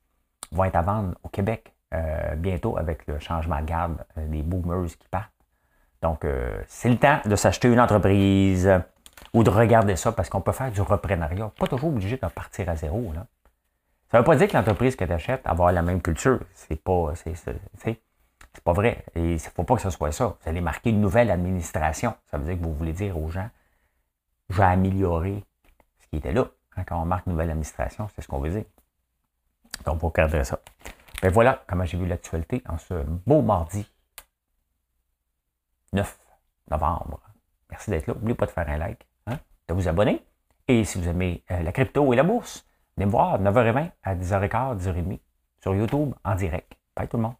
vont 0.52 0.64
être 0.64 0.76
à 0.76 0.82
vendre 0.82 1.14
au 1.24 1.28
Québec 1.28 1.74
euh, 1.92 2.34
bientôt 2.36 2.76
avec 2.76 3.06
le 3.06 3.18
changement 3.18 3.60
de 3.60 3.66
garde 3.66 4.04
euh, 4.18 4.26
des 4.28 4.42
boomers 4.42 4.86
qui 4.86 5.08
partent. 5.10 5.32
Donc, 6.02 6.24
c'est 6.66 6.88
le 6.88 6.96
temps 6.96 7.18
de 7.26 7.36
s'acheter 7.36 7.68
une 7.68 7.78
entreprise 7.78 8.70
ou 9.34 9.44
de 9.44 9.50
regarder 9.50 9.96
ça 9.96 10.12
parce 10.12 10.30
qu'on 10.30 10.40
peut 10.40 10.52
faire 10.52 10.72
du 10.72 10.80
reprenariat. 10.80 11.52
Pas 11.58 11.66
toujours 11.66 11.90
obligé 11.90 12.16
de 12.16 12.26
partir 12.26 12.70
à 12.70 12.76
zéro. 12.76 13.12
Là. 13.14 13.26
Ça 14.10 14.16
ne 14.16 14.22
veut 14.22 14.24
pas 14.24 14.34
dire 14.34 14.48
que 14.48 14.56
l'entreprise 14.56 14.96
que 14.96 15.04
tu 15.04 15.12
achètes 15.12 15.44
va 15.44 15.50
avoir 15.50 15.72
la 15.72 15.82
même 15.82 16.00
culture. 16.00 16.40
C'est 16.54 16.82
pas, 16.82 17.12
c'est, 17.14 18.00
pas 18.64 18.72
vrai. 18.72 19.04
Et 19.14 19.20
il 19.20 19.32
ne 19.34 19.38
faut 19.38 19.62
pas 19.62 19.76
que 19.76 19.82
ce 19.82 19.90
soit 19.90 20.10
ça. 20.10 20.36
Vous 20.40 20.48
allez 20.48 20.62
marquer 20.62 20.88
une 20.88 21.02
nouvelle 21.02 21.30
administration. 21.30 22.14
Ça 22.30 22.38
veut 22.38 22.44
dire 22.44 22.58
que 22.58 22.64
vous 22.64 22.74
voulez 22.74 22.94
dire 22.94 23.18
aux 23.18 23.28
gens 23.28 23.50
j'ai 24.50 24.62
amélioré 24.62 25.44
ce 26.00 26.08
qui 26.08 26.16
était 26.16 26.32
là. 26.32 26.48
Quand 26.86 27.02
on 27.02 27.04
marque 27.04 27.26
nouvelle 27.26 27.50
administration, 27.50 28.08
c'est 28.14 28.22
ce 28.22 28.26
qu'on 28.26 28.40
veut 28.40 28.50
dire. 28.50 28.64
Donc, 29.84 30.00
pour 30.00 30.12
garder 30.12 30.42
ça. 30.44 30.58
Ben 31.22 31.30
voilà 31.30 31.62
comment 31.66 31.84
j'ai 31.84 31.98
vu 31.98 32.06
l'actualité 32.06 32.62
en 32.66 32.78
ce 32.78 32.94
beau 33.26 33.42
mardi 33.42 33.86
9 35.92 36.18
novembre. 36.70 37.20
Merci 37.70 37.90
d'être 37.90 38.06
là. 38.06 38.14
N'oubliez 38.14 38.34
pas 38.34 38.46
de 38.46 38.50
faire 38.50 38.68
un 38.68 38.78
like, 38.78 39.06
hein, 39.26 39.38
de 39.68 39.74
vous 39.74 39.88
abonner. 39.88 40.24
Et 40.68 40.84
si 40.84 40.98
vous 40.98 41.08
aimez 41.08 41.44
euh, 41.50 41.62
la 41.62 41.72
crypto 41.72 42.12
et 42.12 42.16
la 42.16 42.22
bourse, 42.22 42.66
venez 42.96 43.06
me 43.06 43.10
voir 43.10 43.40
9h20 43.40 43.90
à 44.02 44.14
10h15, 44.14 44.78
10h30 44.78 45.18
sur 45.60 45.74
YouTube 45.74 46.14
en 46.24 46.34
direct. 46.36 46.72
Bye 46.96 47.08
tout 47.08 47.16
le 47.16 47.24
monde. 47.24 47.34